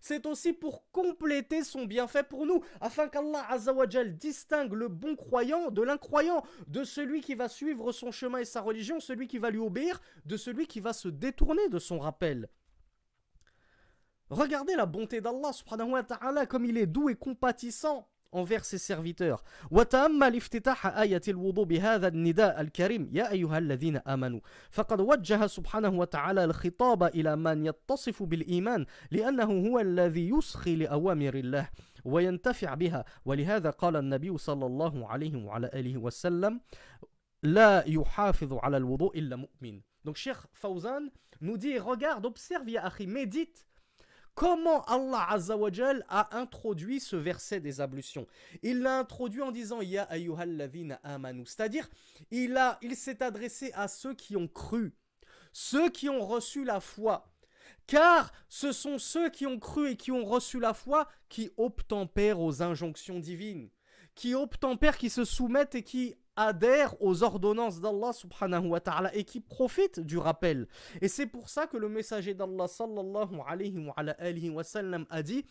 C'est 0.00 0.26
aussi 0.26 0.52
pour 0.52 0.90
compléter 0.90 1.62
son 1.64 1.84
bienfait 1.84 2.22
pour 2.22 2.46
nous, 2.46 2.62
afin 2.80 3.08
qu'Allah 3.08 3.46
azawajal 3.50 4.16
distingue 4.16 4.72
le 4.72 4.88
bon 4.88 5.16
croyant 5.16 5.70
de 5.70 5.82
l'incroyant, 5.82 6.42
de 6.66 6.84
celui 6.84 7.20
qui 7.20 7.34
va 7.34 7.48
suivre 7.48 7.92
son 7.92 8.10
chemin 8.10 8.38
et 8.38 8.44
sa 8.44 8.60
religion, 8.60 9.00
celui 9.00 9.28
qui 9.28 9.38
va 9.38 9.50
lui 9.50 9.58
obéir, 9.58 10.00
de 10.24 10.36
celui 10.36 10.66
qui 10.66 10.80
va 10.80 10.92
se 10.92 11.08
détourner 11.08 11.68
de 11.68 11.78
son 11.78 11.98
rappel. 11.98 12.48
Regardez 14.30 14.74
la 14.76 14.86
bonté 14.86 15.20
d'Allah 15.20 15.52
subhanahu 15.52 15.90
wa 15.90 16.02
ta'ala 16.02 16.46
comme 16.46 16.64
il 16.64 16.78
est 16.78 16.86
doux 16.86 17.10
et 17.10 17.14
compatissant. 17.14 18.08
Envers 18.32 18.64
ses 18.64 18.78
serviteurs. 18.78 19.42
وتأمل 19.70 20.36
افتتاح 20.36 20.86
آية 20.86 21.20
الوضوء 21.28 21.64
بهذا 21.64 22.08
النداء 22.08 22.60
الكريم 22.60 23.10
يا 23.12 23.30
أيها 23.30 23.58
الذين 23.58 23.96
آمنوا 23.96 24.40
فقد 24.70 25.00
وجه 25.00 25.46
سبحانه 25.46 25.88
وتعالى 25.88 26.44
الخطاب 26.44 27.02
إلى 27.02 27.36
من 27.36 27.66
يتصف 27.66 28.22
بالإيمان 28.22 28.86
لأنه 29.10 29.68
هو 29.68 29.80
الذي 29.80 30.28
يسخي 30.28 30.76
لأوامر 30.76 31.34
الله 31.34 31.68
وينتفع 32.04 32.74
بها. 32.74 33.04
ولهذا 33.24 33.70
قال 33.70 33.96
النبي 33.96 34.38
صلى 34.38 34.66
الله 34.66 35.08
عليه 35.08 35.44
وعلى 35.44 35.70
آله 35.74 35.96
وسلم 35.96 36.60
لا 37.42 37.84
يحافظ 37.86 38.52
على 38.52 38.76
الوضوء 38.76 39.18
إلا 39.18 39.36
مؤمن. 39.36 39.80
Donc 40.04 40.16
Cheikh 40.16 40.36
Fawzan 40.52 41.10
nous 41.40 41.56
dit 41.56 41.78
regarde 41.78 42.26
observe 42.26 42.68
ya 42.68 42.84
akhi 42.84 43.06
médite 43.06 43.64
Comment 44.34 44.82
Allah 44.84 45.26
Azzawajal 45.28 46.04
a 46.08 46.38
introduit 46.38 47.00
ce 47.00 47.16
verset 47.16 47.60
des 47.60 47.80
ablutions? 47.80 48.26
Il 48.62 48.80
l'a 48.80 48.98
introduit 48.98 49.42
en 49.42 49.52
disant 49.52 49.82
Ya 49.82 50.04
ayyuhalladhina 50.04 51.00
amanu. 51.04 51.44
C'est-à-dire, 51.44 51.88
il, 52.30 52.58
il 52.80 52.96
s'est 52.96 53.22
adressé 53.22 53.72
à 53.74 53.88
ceux 53.88 54.14
qui 54.14 54.36
ont 54.36 54.48
cru, 54.48 54.94
ceux 55.52 55.90
qui 55.90 56.08
ont 56.08 56.24
reçu 56.24 56.64
la 56.64 56.80
foi. 56.80 57.28
Car 57.86 58.32
ce 58.48 58.72
sont 58.72 58.98
ceux 58.98 59.28
qui 59.28 59.46
ont 59.46 59.58
cru 59.58 59.90
et 59.90 59.96
qui 59.96 60.12
ont 60.12 60.24
reçu 60.24 60.58
la 60.60 60.72
foi 60.72 61.08
qui 61.28 61.50
obtempèrent 61.56 62.40
aux 62.40 62.62
injonctions 62.62 63.18
divines, 63.18 63.70
qui 64.14 64.34
obtempèrent, 64.34 64.96
qui 64.96 65.10
se 65.10 65.24
soumettent 65.24 65.74
et 65.74 65.82
qui 65.82 66.14
adhèrent 66.36 67.00
aux 67.00 67.22
ordonnances 67.22 67.80
d'Allah 67.80 68.12
subhanahu 68.12 68.68
wa 68.68 68.80
ta'ala 68.80 69.14
et 69.14 69.24
qui 69.24 69.40
profitent 69.40 70.00
du 70.00 70.18
rappel. 70.18 70.68
Et 71.00 71.08
c'est 71.08 71.26
pour 71.26 71.48
ça 71.48 71.66
que 71.66 71.76
le 71.76 71.88
messager 71.88 72.34
d'Allah 72.34 72.68
sallallahu 72.68 73.40
alayhi 73.46 74.50
wa, 74.50 74.62
a 75.10 75.22
dit 75.22 75.44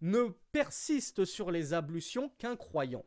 ne 0.00 0.28
persiste 0.52 1.24
sur 1.24 1.50
les 1.50 1.74
ablutions 1.74 2.30
qu'un 2.38 2.56
croyant. 2.56 3.04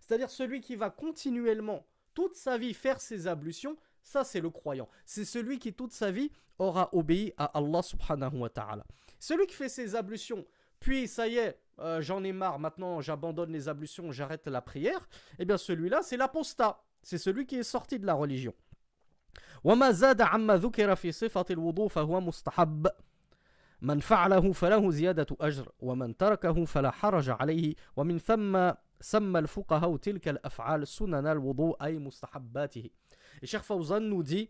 C'est-à-dire 0.00 0.30
celui 0.30 0.60
qui 0.60 0.76
va 0.76 0.90
continuellement 0.90 1.86
toute 2.14 2.36
sa 2.36 2.58
vie 2.58 2.74
faire 2.74 3.00
ses 3.00 3.26
ablutions, 3.26 3.76
ça 4.02 4.24
c'est 4.24 4.40
le 4.40 4.50
croyant. 4.50 4.88
C'est 5.04 5.24
celui 5.24 5.58
qui 5.58 5.72
toute 5.72 5.92
sa 5.92 6.10
vie 6.10 6.30
aura 6.58 6.88
obéi 6.94 7.34
à 7.36 7.46
Allah 7.58 7.82
subhanahu 7.82 8.38
wa 8.38 8.48
ta'ala. 8.48 8.86
Celui 9.18 9.46
qui 9.46 9.54
fait 9.54 9.68
ses 9.68 9.94
ablutions, 9.94 10.46
puis 10.79 11.07
ça 11.07 11.27
y 11.27 11.37
est, 11.37 11.59
euh, 11.79 12.01
j'en 12.01 12.23
ai 12.23 12.31
marre, 12.31 12.59
maintenant 12.59 13.01
j'abandonne 13.01 13.51
les 13.51 13.69
ablutions, 13.69 14.11
j'arrête 14.11 14.47
la 14.47 14.61
prière, 14.61 15.07
eh 15.39 15.45
bien 15.45 15.57
celui-là, 15.57 16.01
c'est 16.01 16.17
l'apostat. 16.17 16.83
C'est 17.03 17.17
celui 17.17 17.47
qui 17.47 17.55
est 17.57 17.63
sorti 17.63 17.99
de 17.99 18.05
la 18.05 18.13
religion. 18.13 18.53
وما 19.63 19.91
زاد 19.91 20.21
عما 20.21 20.57
ذكر 20.57 20.95
في 20.95 21.11
صفة 21.11 21.45
الوضوء 21.51 21.87
فهو 21.87 22.21
مستحب 22.21 22.87
من 23.81 23.99
فعله 23.99 24.51
فله 24.51 24.91
زيادة 24.91 25.27
أجر 25.41 25.71
ومن 25.79 26.17
تركه 26.17 26.65
فلا 26.65 26.91
حرج 26.91 27.29
عليه 27.29 27.75
ومن 27.95 28.19
ثم 28.19 28.71
سمى 29.01 29.39
الفقهاء 29.39 29.97
تلك 29.97 30.27
الأفعال 30.27 30.87
سنن 30.87 31.27
الوضوء 31.27 31.83
أي 31.83 31.99
مستحباته 31.99 32.89
Et 33.43 33.47
Cheikh 33.47 33.63
Fawzan 33.63 34.01
nous 34.01 34.23
dit, 34.23 34.49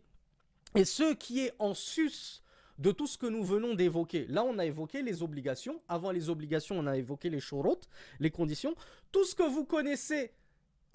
et 0.76 0.86
ce 0.86 1.14
qui 1.14 1.46
est 1.46 1.54
en 1.60 1.74
sus 1.74 2.42
de 2.79 2.91
tout 2.93 3.07
ce 3.07 3.19
que 3.19 3.27
nous 3.27 3.45
venons 3.45 3.75
d'évoquer. 3.75 4.27
Là, 4.29 4.45
on 4.45 4.59
a 4.59 4.67
évoqué 4.67 5.03
les 5.03 5.23
obligations. 5.23 5.81
Avant 5.89 6.11
les 6.11 6.29
obligations, 6.29 6.79
on 6.79 6.87
a 6.87 6.97
évoqué 6.97 7.31
les 7.31 7.41
shurut, 7.41 7.89
les 8.21 8.31
conditions. 8.31 8.75
Tout 9.13 9.25
ce 9.25 9.35
que 9.35 9.43
vous 9.43 9.65
connaissez 9.65 10.33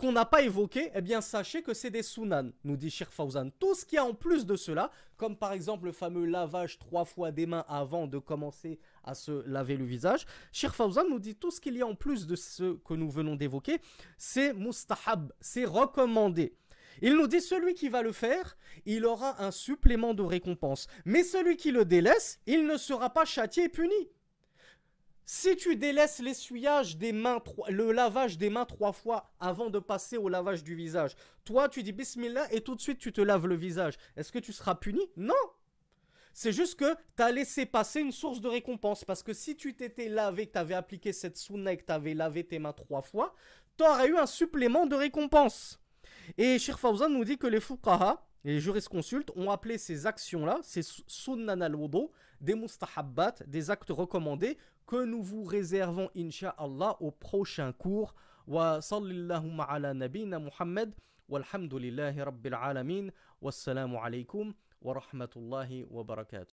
qu'on 0.01 0.11
n'a 0.11 0.25
pas 0.25 0.41
évoqué, 0.41 0.89
eh 0.95 1.01
bien 1.01 1.21
sachez 1.21 1.61
que 1.61 1.75
c'est 1.75 1.91
des 1.91 2.01
sunan, 2.01 2.49
nous 2.63 2.75
dit 2.75 2.89
Shir 2.89 3.13
Fawzan. 3.13 3.51
Tout 3.59 3.75
ce 3.75 3.85
qu'il 3.85 3.97
y 3.97 3.99
a 3.99 4.05
en 4.05 4.15
plus 4.15 4.47
de 4.47 4.55
cela, 4.55 4.89
comme 5.15 5.37
par 5.37 5.53
exemple 5.53 5.85
le 5.85 5.91
fameux 5.91 6.25
lavage 6.25 6.79
trois 6.79 7.05
fois 7.05 7.31
des 7.31 7.45
mains 7.45 7.65
avant 7.67 8.07
de 8.07 8.17
commencer 8.17 8.79
à 9.03 9.13
se 9.13 9.47
laver 9.47 9.77
le 9.77 9.85
visage, 9.85 10.25
Shir 10.51 10.73
Fawzan 10.73 11.07
nous 11.07 11.19
dit 11.19 11.35
tout 11.35 11.51
ce 11.51 11.61
qu'il 11.61 11.77
y 11.77 11.83
a 11.83 11.87
en 11.87 11.93
plus 11.93 12.25
de 12.25 12.35
ce 12.35 12.77
que 12.77 12.95
nous 12.95 13.11
venons 13.11 13.35
d'évoquer, 13.35 13.77
c'est 14.17 14.53
mustahab, 14.53 15.31
c'est 15.39 15.65
recommandé. 15.65 16.55
Il 17.01 17.15
nous 17.15 17.27
dit 17.27 17.41
celui 17.41 17.73
qui 17.73 17.89
va 17.89 18.01
le 18.01 18.11
faire, 18.11 18.57
il 18.85 19.05
aura 19.05 19.43
un 19.43 19.51
supplément 19.51 20.13
de 20.13 20.23
récompense. 20.23 20.87
Mais 21.05 21.23
celui 21.23 21.57
qui 21.57 21.71
le 21.71 21.85
délaisse, 21.85 22.39
il 22.45 22.65
ne 22.65 22.77
sera 22.77 23.11
pas 23.11 23.25
châtié 23.25 23.65
et 23.65 23.69
puni. 23.69 24.09
Si 25.25 25.55
tu 25.55 25.75
délaisses 25.75 26.19
l'essuyage 26.19 26.97
des 26.97 27.13
mains, 27.13 27.41
le 27.69 27.91
lavage 27.91 28.37
des 28.37 28.49
mains 28.49 28.65
trois 28.65 28.91
fois 28.91 29.31
avant 29.39 29.69
de 29.69 29.79
passer 29.79 30.17
au 30.17 30.27
lavage 30.27 30.63
du 30.63 30.75
visage, 30.75 31.15
toi 31.45 31.69
tu 31.69 31.83
dis 31.83 31.93
Bismillah 31.93 32.51
et 32.51 32.61
tout 32.61 32.75
de 32.75 32.81
suite 32.81 32.99
tu 32.99 33.13
te 33.13 33.21
laves 33.21 33.47
le 33.47 33.55
visage, 33.55 33.93
est-ce 34.17 34.31
que 34.31 34.39
tu 34.39 34.51
seras 34.51 34.75
puni? 34.75 35.09
Non 35.15 35.33
c'est 36.33 36.51
juste 36.51 36.79
que 36.79 36.95
tu 37.15 37.23
as 37.23 37.31
laissé 37.31 37.65
passer 37.65 37.99
une 37.99 38.11
source 38.11 38.41
de 38.41 38.47
récompense. 38.47 39.03
Parce 39.03 39.23
que 39.23 39.33
si 39.33 39.55
tu 39.55 39.75
t'étais 39.75 40.09
lavé, 40.09 40.47
que 40.47 40.53
tu 40.53 40.59
avais 40.59 40.75
appliqué 40.75 41.13
cette 41.13 41.37
sunna 41.37 41.73
et 41.73 41.77
que 41.77 41.85
tu 41.85 41.91
avais 41.91 42.13
lavé 42.13 42.45
tes 42.45 42.59
mains 42.59 42.73
trois 42.73 43.01
fois, 43.01 43.35
tu 43.77 43.83
aurais 43.83 44.07
eu 44.07 44.17
un 44.17 44.25
supplément 44.25 44.85
de 44.85 44.95
récompense. 44.95 45.80
Et 46.37 46.59
Shir 46.59 46.79
Fawzan 46.79 47.09
nous 47.09 47.23
dit 47.25 47.37
que 47.37 47.47
les 47.47 47.59
fuqaha, 47.59 48.25
les 48.43 48.59
jurisconsultes, 48.59 49.31
ont 49.35 49.49
appelé 49.49 49.77
ces 49.77 50.05
actions-là, 50.05 50.59
ces 50.63 50.81
sunnan 51.07 51.61
al 51.61 51.75
des 52.39 52.55
mustahabbat, 52.55 53.43
des 53.47 53.69
actes 53.69 53.91
recommandés, 53.91 54.57
que 54.87 55.05
nous 55.05 55.21
vous 55.21 55.43
réservons, 55.43 56.09
insha'Allah, 56.15 56.97
au 56.99 57.11
prochain 57.11 57.71
cours. 57.71 58.15
Wa 58.47 58.81
sallallahu 58.81 59.61
ala 59.67 59.93
nabina 59.93 60.39
Muhammad, 60.39 60.93
walhamdulillahi 61.29 62.21
rabbil 62.21 62.55
alamin, 62.55 63.09
wassalamu 63.41 63.97
alaikum 63.97 64.53
wa 64.81 64.93
rahmatullahi 64.95 65.85
wa 65.89 66.03
barakatuh. 66.03 66.55